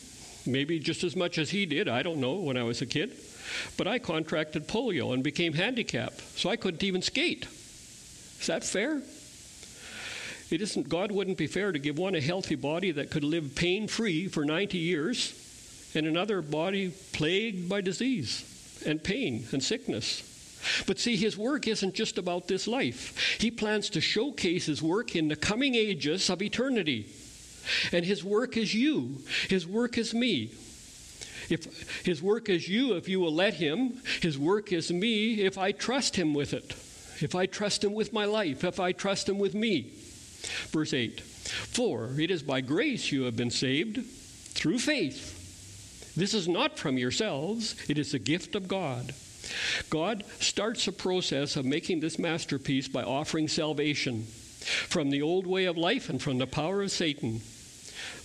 maybe 0.46 0.78
just 0.78 1.04
as 1.04 1.16
much 1.16 1.38
as 1.38 1.50
he 1.50 1.66
did. 1.66 1.88
I 1.88 2.02
don't 2.02 2.20
know 2.20 2.34
when 2.34 2.56
I 2.56 2.62
was 2.62 2.82
a 2.82 2.86
kid. 2.86 3.16
But 3.76 3.86
I 3.86 3.98
contracted 3.98 4.66
polio 4.66 5.14
and 5.14 5.22
became 5.22 5.52
handicapped, 5.52 6.20
so 6.38 6.50
I 6.50 6.56
couldn't 6.56 6.82
even 6.82 7.02
skate. 7.02 7.46
Is 8.40 8.46
that 8.48 8.64
fair? 8.64 9.02
It 10.50 10.62
isn't, 10.62 10.88
God 10.88 11.10
wouldn't 11.10 11.38
be 11.38 11.46
fair 11.46 11.72
to 11.72 11.78
give 11.78 11.98
one 11.98 12.14
a 12.14 12.20
healthy 12.20 12.54
body 12.54 12.92
that 12.92 13.10
could 13.10 13.24
live 13.24 13.54
pain 13.54 13.88
free 13.88 14.28
for 14.28 14.44
90 14.44 14.78
years 14.78 15.90
and 15.94 16.06
another 16.06 16.42
body 16.42 16.92
plagued 17.12 17.68
by 17.68 17.80
disease 17.80 18.82
and 18.86 19.02
pain 19.02 19.44
and 19.52 19.62
sickness. 19.62 20.22
But 20.86 20.98
see, 20.98 21.16
his 21.16 21.36
work 21.36 21.66
isn't 21.66 21.94
just 21.94 22.18
about 22.18 22.48
this 22.48 22.66
life. 22.66 23.38
He 23.40 23.50
plans 23.50 23.90
to 23.90 24.00
showcase 24.00 24.66
his 24.66 24.82
work 24.82 25.16
in 25.16 25.28
the 25.28 25.36
coming 25.36 25.74
ages 25.74 26.28
of 26.28 26.42
eternity. 26.42 27.06
And 27.92 28.04
his 28.04 28.24
work 28.24 28.56
is 28.56 28.74
you, 28.74 29.18
his 29.48 29.66
work 29.66 29.98
is 29.98 30.14
me. 30.14 30.50
If 31.48 32.04
his 32.04 32.22
work 32.22 32.48
is 32.48 32.68
you, 32.68 32.94
if 32.94 33.08
you 33.08 33.20
will 33.20 33.32
let 33.32 33.54
him, 33.54 34.00
his 34.20 34.38
work 34.38 34.72
is 34.72 34.90
me 34.90 35.42
if 35.42 35.58
I 35.58 35.72
trust 35.72 36.16
him 36.16 36.34
with 36.34 36.52
it. 36.52 36.72
If 37.22 37.34
I 37.34 37.46
trust 37.46 37.82
him 37.82 37.94
with 37.94 38.12
my 38.12 38.24
life, 38.24 38.64
if 38.64 38.80
I 38.80 38.92
trust 38.92 39.28
him 39.28 39.38
with 39.38 39.54
me. 39.54 39.92
Verse 40.70 40.92
8 40.92 41.20
For 41.20 42.10
it 42.18 42.30
is 42.30 42.42
by 42.42 42.60
grace 42.60 43.12
you 43.12 43.22
have 43.22 43.36
been 43.36 43.50
saved 43.50 44.04
through 44.04 44.78
faith. 44.78 46.14
This 46.16 46.34
is 46.34 46.48
not 46.48 46.78
from 46.78 46.98
yourselves, 46.98 47.76
it 47.88 47.98
is 47.98 48.14
a 48.14 48.18
gift 48.18 48.54
of 48.54 48.68
God. 48.68 49.14
God 49.90 50.24
starts 50.40 50.88
a 50.88 50.92
process 50.92 51.56
of 51.56 51.64
making 51.64 52.00
this 52.00 52.18
masterpiece 52.18 52.88
by 52.88 53.02
offering 53.02 53.48
salvation 53.48 54.24
from 54.24 55.10
the 55.10 55.22
old 55.22 55.46
way 55.46 55.66
of 55.66 55.76
life 55.76 56.08
and 56.08 56.20
from 56.20 56.38
the 56.38 56.46
power 56.46 56.82
of 56.82 56.90
Satan. 56.90 57.40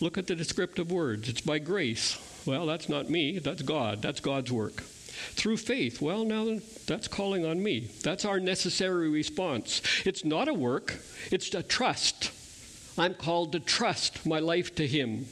Look 0.01 0.17
at 0.17 0.27
the 0.27 0.35
descriptive 0.35 0.91
words. 0.91 1.29
It's 1.29 1.41
by 1.41 1.59
grace. 1.59 2.17
Well, 2.45 2.65
that's 2.65 2.89
not 2.89 3.09
me, 3.09 3.37
that's 3.37 3.61
God. 3.61 4.01
That's 4.01 4.19
God's 4.19 4.51
work. 4.51 4.81
Through 4.81 5.57
faith, 5.57 6.01
well, 6.01 6.25
now 6.25 6.59
that's 6.87 7.07
calling 7.07 7.45
on 7.45 7.61
me. 7.61 7.91
That's 8.03 8.25
our 8.25 8.39
necessary 8.39 9.09
response. 9.09 9.81
It's 10.05 10.25
not 10.25 10.47
a 10.47 10.53
work, 10.53 10.99
it's 11.31 11.53
a 11.53 11.61
trust. 11.61 12.31
I'm 12.97 13.13
called 13.13 13.51
to 13.51 13.59
trust 13.59 14.25
my 14.25 14.39
life 14.39 14.75
to 14.75 14.87
Him. 14.87 15.27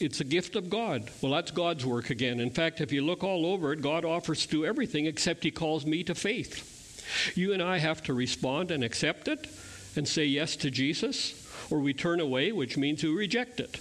It's 0.00 0.20
a 0.20 0.24
gift 0.24 0.54
of 0.54 0.70
God. 0.70 1.10
Well, 1.20 1.32
that's 1.32 1.50
God's 1.50 1.84
work 1.84 2.10
again. 2.10 2.38
In 2.38 2.50
fact, 2.50 2.80
if 2.80 2.92
you 2.92 3.02
look 3.04 3.24
all 3.24 3.44
over 3.44 3.72
it, 3.72 3.82
God 3.82 4.04
offers 4.04 4.46
to 4.46 4.48
do 4.48 4.64
everything 4.64 5.06
except 5.06 5.42
He 5.42 5.50
calls 5.50 5.84
me 5.84 6.04
to 6.04 6.14
faith. 6.14 7.34
You 7.36 7.52
and 7.52 7.62
I 7.62 7.78
have 7.78 8.02
to 8.04 8.14
respond 8.14 8.70
and 8.70 8.84
accept 8.84 9.26
it 9.26 9.48
and 9.96 10.06
say 10.06 10.24
yes 10.24 10.54
to 10.56 10.70
Jesus, 10.70 11.47
or 11.70 11.78
we 11.78 11.92
turn 11.92 12.20
away, 12.20 12.52
which 12.52 12.76
means 12.76 13.02
we 13.02 13.10
reject 13.10 13.60
it. 13.60 13.78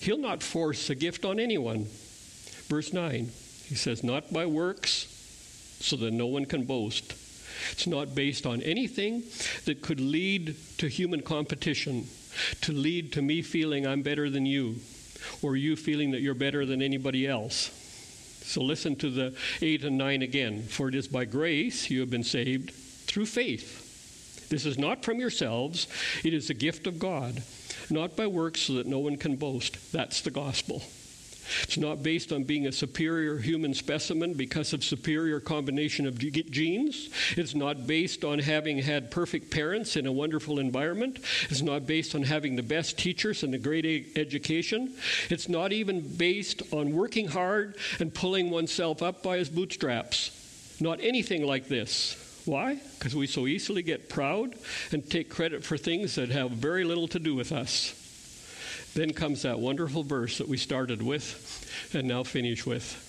He'll 0.00 0.18
not 0.18 0.42
force 0.42 0.90
a 0.90 0.94
gift 0.94 1.24
on 1.24 1.38
anyone. 1.38 1.86
Verse 2.68 2.92
9, 2.92 3.30
he 3.66 3.74
says, 3.74 4.02
Not 4.02 4.32
by 4.32 4.46
works, 4.46 5.06
so 5.80 5.96
that 5.96 6.12
no 6.12 6.26
one 6.26 6.44
can 6.44 6.64
boast. 6.64 7.14
It's 7.70 7.86
not 7.86 8.14
based 8.14 8.46
on 8.46 8.62
anything 8.62 9.22
that 9.66 9.82
could 9.82 10.00
lead 10.00 10.56
to 10.78 10.88
human 10.88 11.22
competition, 11.22 12.06
to 12.62 12.72
lead 12.72 13.12
to 13.12 13.22
me 13.22 13.42
feeling 13.42 13.86
I'm 13.86 14.02
better 14.02 14.28
than 14.30 14.46
you, 14.46 14.76
or 15.42 15.56
you 15.56 15.76
feeling 15.76 16.10
that 16.12 16.20
you're 16.20 16.34
better 16.34 16.66
than 16.66 16.82
anybody 16.82 17.26
else. 17.26 17.70
So 18.44 18.60
listen 18.60 18.96
to 18.96 19.10
the 19.10 19.34
8 19.60 19.84
and 19.84 19.98
9 19.98 20.22
again. 20.22 20.62
For 20.62 20.88
it 20.88 20.94
is 20.94 21.08
by 21.08 21.24
grace 21.26 21.90
you 21.90 22.00
have 22.00 22.10
been 22.10 22.24
saved 22.24 22.72
through 22.72 23.26
faith. 23.26 23.91
This 24.52 24.66
is 24.66 24.76
not 24.76 25.02
from 25.02 25.18
yourselves, 25.18 25.86
it 26.22 26.34
is 26.34 26.50
a 26.50 26.54
gift 26.54 26.86
of 26.86 26.98
God 26.98 27.42
not 27.88 28.16
by 28.16 28.26
works 28.26 28.60
so 28.60 28.74
that 28.74 28.86
no 28.86 28.98
one 28.98 29.16
can 29.16 29.36
boast. 29.36 29.92
That's 29.92 30.20
the 30.20 30.30
gospel. 30.30 30.82
It's 31.62 31.78
not 31.78 32.02
based 32.02 32.32
on 32.32 32.44
being 32.44 32.66
a 32.66 32.72
superior 32.72 33.38
human 33.38 33.72
specimen 33.72 34.34
because 34.34 34.74
of 34.74 34.84
superior 34.84 35.40
combination 35.40 36.06
of 36.06 36.18
genes. 36.18 37.08
It's 37.34 37.54
not 37.54 37.86
based 37.86 38.24
on 38.24 38.40
having 38.40 38.76
had 38.76 39.10
perfect 39.10 39.50
parents 39.50 39.96
in 39.96 40.06
a 40.06 40.12
wonderful 40.12 40.58
environment. 40.58 41.18
It's 41.48 41.62
not 41.62 41.86
based 41.86 42.14
on 42.14 42.22
having 42.22 42.54
the 42.56 42.62
best 42.62 42.98
teachers 42.98 43.42
and 43.42 43.54
a 43.54 43.58
great 43.58 44.12
education. 44.16 44.92
It's 45.30 45.48
not 45.48 45.72
even 45.72 46.00
based 46.16 46.62
on 46.74 46.92
working 46.92 47.28
hard 47.28 47.76
and 48.00 48.12
pulling 48.12 48.50
oneself 48.50 49.02
up 49.02 49.22
by 49.22 49.38
his 49.38 49.48
bootstraps. 49.48 50.76
Not 50.78 51.00
anything 51.00 51.46
like 51.46 51.68
this. 51.68 52.21
Why? 52.44 52.78
Because 52.98 53.14
we 53.14 53.26
so 53.26 53.46
easily 53.46 53.82
get 53.82 54.08
proud 54.08 54.54
and 54.90 55.08
take 55.08 55.30
credit 55.30 55.64
for 55.64 55.76
things 55.76 56.16
that 56.16 56.30
have 56.30 56.50
very 56.50 56.84
little 56.84 57.08
to 57.08 57.18
do 57.18 57.34
with 57.34 57.52
us. 57.52 57.98
Then 58.94 59.12
comes 59.12 59.42
that 59.42 59.58
wonderful 59.58 60.02
verse 60.02 60.38
that 60.38 60.48
we 60.48 60.56
started 60.56 61.02
with 61.02 61.90
and 61.94 62.08
now 62.08 62.24
finish 62.24 62.66
with. 62.66 63.08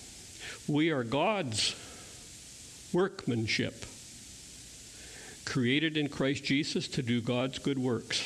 We 0.67 0.91
are 0.91 1.03
God's 1.03 1.75
workmanship, 2.93 3.85
created 5.45 5.97
in 5.97 6.09
Christ 6.09 6.43
Jesus 6.43 6.87
to 6.89 7.01
do 7.01 7.19
God's 7.19 7.59
good 7.59 7.79
works. 7.79 8.21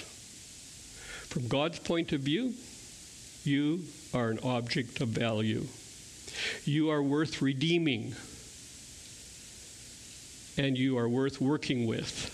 From 1.30 1.48
God's 1.48 1.80
point 1.80 2.12
of 2.12 2.22
view, 2.22 2.54
you 3.44 3.82
are 4.14 4.30
an 4.30 4.40
object 4.44 5.02
of 5.02 5.10
value. 5.10 5.66
You 6.66 6.90
are 6.92 7.02
worth 7.02 7.42
redeeming, 7.42 8.14
and 10.58 10.78
you 10.78 10.98
are 10.98 11.08
worth 11.08 11.40
working 11.40 11.86
with. 11.86 12.34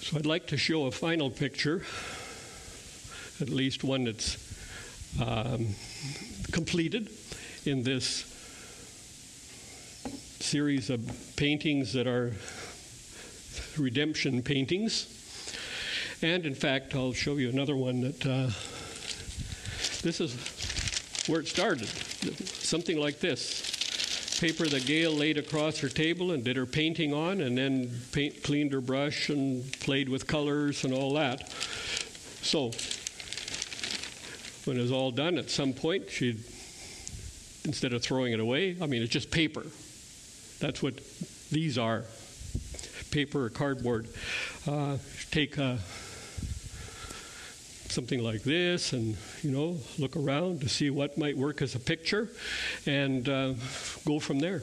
So 0.00 0.16
I'd 0.16 0.26
like 0.26 0.46
to 0.48 0.56
show 0.56 0.86
a 0.86 0.90
final 0.90 1.30
picture, 1.30 1.82
at 3.40 3.48
least 3.48 3.84
one 3.84 4.04
that's 4.04 4.38
um, 5.20 5.68
completed 6.52 7.10
in 7.64 7.82
this 7.82 8.32
series 10.40 10.90
of 10.90 11.10
paintings 11.36 11.92
that 11.92 12.06
are 12.06 12.32
redemption 13.76 14.42
paintings. 14.42 15.12
And 16.22 16.46
in 16.46 16.54
fact, 16.54 16.94
I'll 16.94 17.12
show 17.12 17.36
you 17.36 17.50
another 17.50 17.76
one 17.76 18.00
that 18.00 18.26
uh, 18.26 18.46
this 20.02 20.20
is 20.20 20.34
where 21.28 21.40
it 21.40 21.48
started. 21.48 21.88
Something 21.88 22.98
like 22.98 23.18
this 23.18 23.75
paper 24.38 24.66
that 24.66 24.86
Gail 24.86 25.12
laid 25.12 25.38
across 25.38 25.78
her 25.78 25.88
table 25.88 26.32
and 26.32 26.44
did 26.44 26.56
her 26.56 26.66
painting 26.66 27.12
on, 27.12 27.40
and 27.40 27.56
then 27.56 27.90
paint, 28.12 28.42
cleaned 28.42 28.72
her 28.72 28.80
brush 28.80 29.28
and 29.28 29.70
played 29.80 30.08
with 30.08 30.26
colors 30.26 30.84
and 30.84 30.92
all 30.92 31.14
that. 31.14 31.50
So, 32.42 32.70
when 34.64 34.78
it 34.78 34.82
was 34.82 34.92
all 34.92 35.10
done, 35.10 35.38
at 35.38 35.50
some 35.50 35.72
point, 35.72 36.10
she'd, 36.10 36.38
instead 37.64 37.92
of 37.92 38.02
throwing 38.02 38.32
it 38.32 38.40
away, 38.40 38.76
I 38.80 38.86
mean, 38.86 39.02
it's 39.02 39.12
just 39.12 39.30
paper. 39.30 39.64
That's 40.60 40.82
what 40.82 41.00
these 41.50 41.78
are 41.78 42.04
paper 43.10 43.46
or 43.46 43.50
cardboard. 43.50 44.08
Uh, 44.66 44.98
take 45.30 45.58
a 45.58 45.78
something 47.96 48.22
like 48.22 48.42
this 48.42 48.92
and 48.92 49.16
you 49.40 49.50
know 49.50 49.78
look 49.98 50.16
around 50.16 50.60
to 50.60 50.68
see 50.68 50.90
what 50.90 51.16
might 51.16 51.34
work 51.34 51.62
as 51.62 51.74
a 51.74 51.80
picture 51.80 52.28
and 52.84 53.26
uh, 53.26 53.54
go 54.04 54.18
from 54.18 54.38
there. 54.38 54.62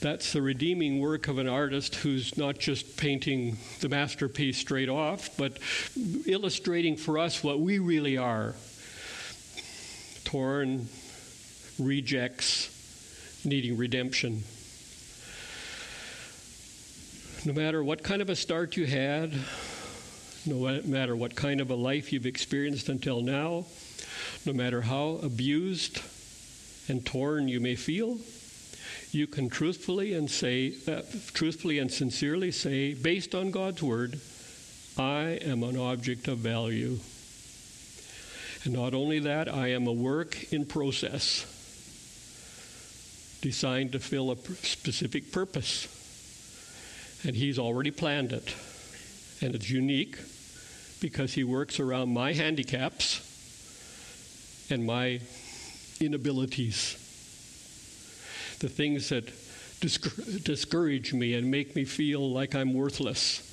That's 0.00 0.32
the 0.32 0.42
redeeming 0.42 1.00
work 1.00 1.26
of 1.26 1.38
an 1.38 1.48
artist 1.48 1.96
who's 1.96 2.38
not 2.38 2.56
just 2.60 2.96
painting 2.96 3.56
the 3.80 3.88
masterpiece 3.88 4.58
straight 4.58 4.88
off 4.88 5.36
but 5.36 5.58
illustrating 6.24 6.96
for 6.96 7.18
us 7.18 7.42
what 7.42 7.58
we 7.58 7.80
really 7.80 8.16
are. 8.16 8.54
Torn 10.22 10.88
rejects 11.80 12.70
needing 13.44 13.76
redemption. 13.76 14.44
No 17.44 17.52
matter 17.52 17.82
what 17.82 18.04
kind 18.04 18.22
of 18.22 18.30
a 18.30 18.36
start 18.36 18.76
you 18.76 18.86
had 18.86 19.32
no 20.46 20.80
matter 20.84 21.14
what 21.14 21.34
kind 21.34 21.60
of 21.60 21.70
a 21.70 21.74
life 21.74 22.12
you've 22.12 22.26
experienced 22.26 22.88
until 22.88 23.20
now, 23.20 23.64
no 24.44 24.52
matter 24.52 24.80
how 24.80 25.20
abused 25.22 26.00
and 26.88 27.04
torn 27.04 27.48
you 27.48 27.60
may 27.60 27.76
feel, 27.76 28.18
you 29.12 29.26
can 29.26 29.48
truthfully 29.48 30.14
and 30.14 30.30
say, 30.30 30.74
uh, 30.88 31.02
truthfully 31.32 31.78
and 31.78 31.92
sincerely 31.92 32.50
say, 32.50 32.94
based 32.94 33.34
on 33.34 33.50
God's 33.50 33.82
word, 33.82 34.18
I 34.98 35.38
am 35.42 35.62
an 35.62 35.76
object 35.76 36.28
of 36.28 36.38
value. 36.38 36.98
And 38.64 38.74
not 38.74 38.94
only 38.94 39.20
that, 39.20 39.52
I 39.52 39.68
am 39.68 39.86
a 39.86 39.92
work 39.92 40.52
in 40.52 40.64
process 40.64 41.46
designed 43.42 43.92
to 43.92 43.98
fill 43.98 44.30
a 44.30 44.36
specific 44.36 45.32
purpose. 45.32 45.88
And 47.24 47.36
He's 47.36 47.58
already 47.58 47.90
planned 47.90 48.32
it. 48.32 48.54
And 49.40 49.54
it's 49.54 49.68
unique 49.68 50.16
because 51.02 51.34
he 51.34 51.42
works 51.42 51.80
around 51.80 52.14
my 52.14 52.32
handicaps 52.32 53.20
and 54.70 54.86
my 54.86 55.20
inabilities. 56.00 56.94
The 58.60 58.68
things 58.68 59.08
that 59.08 59.24
discourage 59.80 61.12
me 61.12 61.34
and 61.34 61.50
make 61.50 61.74
me 61.74 61.84
feel 61.84 62.30
like 62.30 62.54
I'm 62.54 62.72
worthless. 62.72 63.48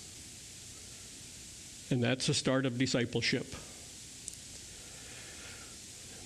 And 1.90 2.04
that's 2.04 2.28
the 2.28 2.36
start 2.36 2.68
of 2.68 2.78
discipleship. 2.78 3.48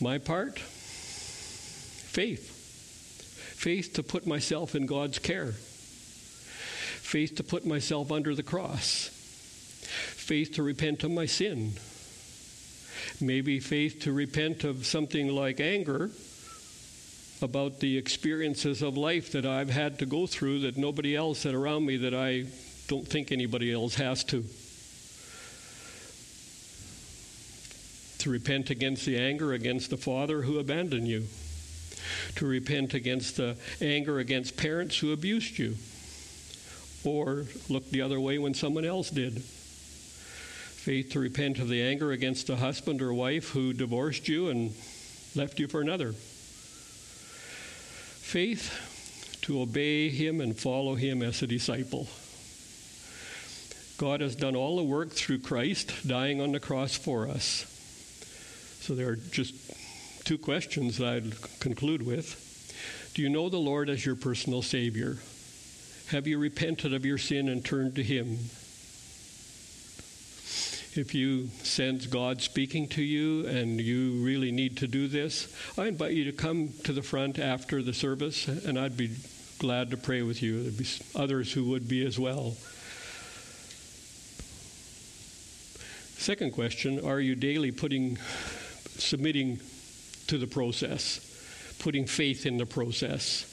My 0.02 0.18
part? 0.18 0.60
Faith. 0.60 2.50
Faith 3.56 3.94
to 3.94 4.04
put 4.04 4.28
myself 4.28 4.76
in 4.76 4.86
God's 4.86 5.20
care. 5.20 5.54
Faith 5.54 7.36
to 7.36 7.44
put 7.44 7.66
myself 7.66 8.12
under 8.12 8.36
the 8.36 8.44
cross 8.44 9.23
faith 9.94 10.54
to 10.54 10.64
repent 10.64 11.04
of 11.04 11.12
my 11.12 11.26
sin. 11.26 11.74
Maybe 13.20 13.60
faith 13.60 14.02
to 14.02 14.14
repent 14.14 14.64
of 14.64 14.86
something 14.86 15.28
like 15.28 15.60
anger 15.60 16.10
about 17.42 17.80
the 17.80 17.98
experiences 17.98 18.82
of 18.82 18.98
life 18.98 19.32
that 19.34 19.46
I've 19.46 19.70
had 19.70 20.00
to 20.00 20.06
go 20.06 20.26
through 20.26 20.60
that 20.62 20.78
nobody 20.78 21.16
else 21.16 21.44
had 21.44 21.54
around 21.54 21.86
me 21.86 21.98
that 21.98 22.14
I 22.14 22.46
don't 22.88 23.08
think 23.08 23.32
anybody 23.32 23.72
else 23.72 23.96
has 23.96 24.24
to. 24.26 24.46
To 28.20 28.30
repent 28.30 28.70
against 28.70 29.06
the 29.06 29.18
anger 29.18 29.54
against 29.54 29.90
the 29.90 29.98
father 29.98 30.42
who 30.44 30.60
abandoned 30.60 31.08
you. 31.08 31.26
To 32.36 32.46
repent 32.46 32.94
against 32.94 33.38
the 33.38 33.58
anger 33.82 34.20
against 34.20 34.56
parents 34.56 34.98
who 34.98 35.12
abused 35.12 35.60
you. 35.60 35.76
Or 37.04 37.46
look 37.68 37.90
the 37.90 38.02
other 38.02 38.20
way 38.20 38.38
when 38.38 38.54
someone 38.54 38.86
else 38.86 39.10
did 39.10 39.44
faith 40.84 41.12
to 41.12 41.19
repent 41.19 41.60
of 41.60 41.69
the 41.69 41.82
anger 41.82 42.12
against 42.12 42.50
a 42.50 42.58
husband 42.58 43.02
or 43.02 43.13
wife 43.13 43.52
who 43.52 43.72
divorced 43.72 44.28
you 44.28 44.50
and 44.50 44.74
left 45.34 45.58
you 45.58 45.65
for 45.65 45.80
another. 45.80 46.12
Faith 48.19 49.39
to 49.43 49.62
obey 49.62 50.10
him 50.10 50.41
and 50.41 50.60
follow 50.60 50.96
him 50.96 51.22
as 51.22 51.41
a 51.41 51.48
disciple. 51.48 52.10
God 53.98 54.19
has 54.19 54.36
done 54.36 54.58
all 54.58 54.76
the 54.76 54.84
work 54.84 55.12
through 55.12 55.39
Christ 55.39 56.06
dying 56.06 56.41
on 56.41 56.52
the 56.52 56.60
cross 56.60 56.98
for 56.98 57.30
us. 57.30 57.65
So 58.82 58.93
there 58.93 59.08
are 59.08 59.15
just 59.15 59.56
two 60.26 60.38
questions 60.38 60.98
that 60.98 61.08
I'd 61.08 61.60
conclude 61.62 62.06
with. 62.06 63.12
Do 63.13 63.22
you 63.22 63.30
know 63.30 63.48
the 63.48 63.56
Lord 63.56 63.89
as 63.89 64.06
your 64.06 64.17
personal 64.17 64.62
Savior? 64.62 65.19
Have 66.08 66.28
you 66.28 66.38
repented 66.38 66.93
of 66.93 67.06
your 67.06 67.17
sin 67.17 67.48
and 67.48 67.63
turned 67.63 67.96
to 67.96 68.04
Him? 68.04 68.38
If 70.98 71.16
you 71.16 71.48
sense 71.64 72.06
God 72.08 72.42
speaking 72.42 72.88
to 72.90 73.02
you 73.02 73.48
and 73.48 73.80
you 73.80 74.24
really 74.24 74.52
need 74.52 74.78
to 74.78 74.88
do 74.88 75.08
this, 75.08 75.54
I 75.78 75.88
invite 75.88 76.14
you 76.14 76.26
to 76.26 76.32
come 76.32 76.70
to 76.84 76.94
the 76.94 77.02
front 77.02 77.40
after 77.40 77.82
the 77.82 77.94
service, 77.94 78.48
and 78.48 78.78
I'd 78.78 78.98
be 78.98 79.12
glad 79.60 79.92
to 79.92 79.98
pray 79.98 80.22
with 80.22 80.44
you. 80.44 80.64
There'd 80.64 80.78
be 80.78 80.88
others 81.16 81.54
who 81.54 81.66
would 81.70 81.88
be 81.88 82.06
as 82.06 82.20
well. 82.20 82.56
Second 86.18 86.52
question 86.52 87.06
Are 87.06 87.20
you 87.20 87.36
daily 87.36 87.72
putting, 87.72 88.18
submitting 88.98 89.60
to 90.28 90.38
the 90.38 90.48
process, 90.48 91.20
putting 91.80 92.06
faith 92.06 92.46
in 92.46 92.58
the 92.58 92.66
process, 92.66 93.46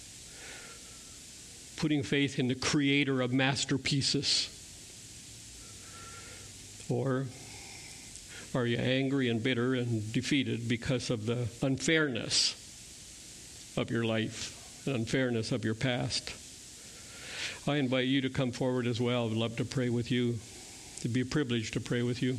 putting 1.77 2.03
faith 2.03 2.39
in 2.39 2.49
the 2.49 2.55
creator 2.55 3.21
of 3.21 3.33
masterpieces? 3.33 4.60
Or 6.91 7.27
are 8.55 8.67
you 8.67 8.79
angry 8.79 9.29
and 9.29 9.43
bitter 9.43 9.75
and 9.75 10.13
defeated 10.13 10.69
because 10.69 11.11
of 11.11 11.27
the 11.27 11.47
unfairness 11.63 12.57
of 13.77 13.91
your 13.91 14.05
life, 14.05 14.83
the 14.85 14.95
unfairness 14.95 15.53
of 15.53 15.65
your 15.65 15.75
past? 15.75 16.33
I 17.69 17.77
invite 17.77 18.09
you 18.09 18.23
to 18.23 18.31
come 18.31 18.51
forward 18.51 18.87
as 18.87 19.01
well. 19.01 19.27
I'd 19.27 19.37
love 19.37 19.57
to 19.57 19.65
pray 19.65 19.89
with 19.89 20.11
you. 20.11 20.39
It'd 20.99 21.13
be 21.13 21.21
a 21.21 21.27
privilege 21.27 21.71
to 21.73 21.81
pray 21.81 22.03
with 22.03 22.23
you. 22.23 22.39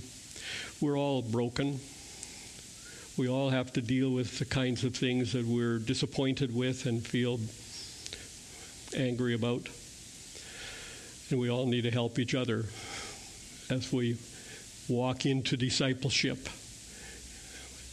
We're 0.82 0.98
all 0.98 1.22
broken. 1.22 1.80
We 3.18 3.30
all 3.30 3.50
have 3.50 3.72
to 3.74 3.82
deal 3.82 4.10
with 4.10 4.40
the 4.40 4.46
kinds 4.46 4.84
of 4.84 4.96
things 4.96 5.34
that 5.34 5.46
we're 5.46 5.80
disappointed 5.80 6.54
with 6.54 6.86
and 6.86 7.06
feel 7.06 7.40
angry 8.98 9.34
about. 9.34 9.68
And 11.30 11.40
we 11.40 11.50
all 11.50 11.68
need 11.68 11.84
to 11.84 11.92
help 11.92 12.20
each 12.20 12.36
other 12.36 12.66
as 13.70 13.94
we 13.94 14.18
walk 14.92 15.26
into 15.26 15.58
discipleship 15.58 16.50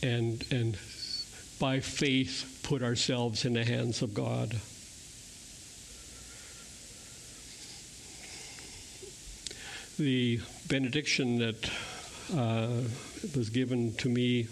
and, 0.03 0.45
and 0.51 0.77
by 1.59 1.81
faith 1.81 2.61
put 2.63 2.83
ourselves 2.83 3.45
in 3.45 3.55
the 3.55 3.65
hands 3.65 4.03
of 4.03 4.15
God. 4.15 4.55
The 9.99 10.41
benediction 10.69 11.39
that 11.39 11.71
uh, 12.35 12.69
was 13.35 13.51
given 13.51 13.95
to 13.95 14.09
me 14.09 14.47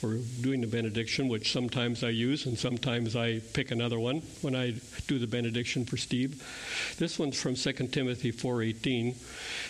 for 0.00 0.16
doing 0.40 0.62
the 0.62 0.66
benediction, 0.66 1.28
which 1.28 1.52
sometimes 1.52 2.02
I 2.02 2.08
use 2.08 2.46
and 2.46 2.58
sometimes 2.58 3.14
I 3.16 3.40
pick 3.52 3.70
another 3.70 4.00
one 4.00 4.22
when 4.40 4.56
I 4.56 4.74
do 5.06 5.18
the 5.18 5.26
benediction 5.26 5.84
for 5.84 5.98
Steve. 5.98 6.42
This 6.98 7.18
one's 7.18 7.38
from 7.38 7.54
2 7.54 7.92
Timothy 7.92 8.30
4:18. 8.30 9.08
It 9.08 9.16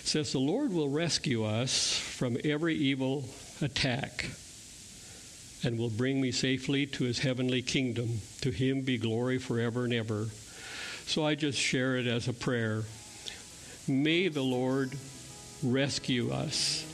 says, 0.04 0.30
"The 0.30 0.38
Lord 0.38 0.72
will 0.72 0.88
rescue 0.88 1.44
us 1.44 1.94
from 1.98 2.38
every 2.44 2.76
evil 2.76 3.28
attack." 3.60 4.26
And 5.64 5.78
will 5.78 5.90
bring 5.90 6.20
me 6.20 6.30
safely 6.30 6.86
to 6.86 7.04
his 7.04 7.18
heavenly 7.18 7.60
kingdom. 7.60 8.20
To 8.42 8.50
him 8.50 8.82
be 8.82 8.98
glory 8.98 9.38
forever 9.38 9.84
and 9.84 9.92
ever. 9.92 10.30
So 11.06 11.26
I 11.26 11.34
just 11.34 11.58
share 11.58 11.96
it 11.96 12.06
as 12.06 12.28
a 12.28 12.32
prayer. 12.32 12.84
May 13.88 14.28
the 14.28 14.44
Lord 14.44 14.92
rescue 15.62 16.30
us. 16.30 16.84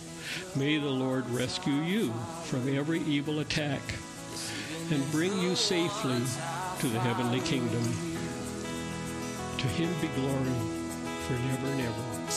May 0.55 0.79
the 0.79 0.91
Lord 0.91 1.29
rescue 1.31 1.75
you 1.75 2.13
from 2.45 2.69
every 2.75 3.01
evil 3.01 3.41
attack 3.41 3.83
and 4.91 5.11
bring 5.11 5.37
you 5.41 5.57
safely 5.57 6.23
to 6.81 6.87
the 6.89 7.01
heavenly 7.01 7.41
kingdom. 7.41 7.83
To 9.59 9.67
him 9.69 9.93
be 10.01 10.09
glory 10.09 10.53
forever 11.27 11.67
and 11.67 11.81
ever. 11.81 12.31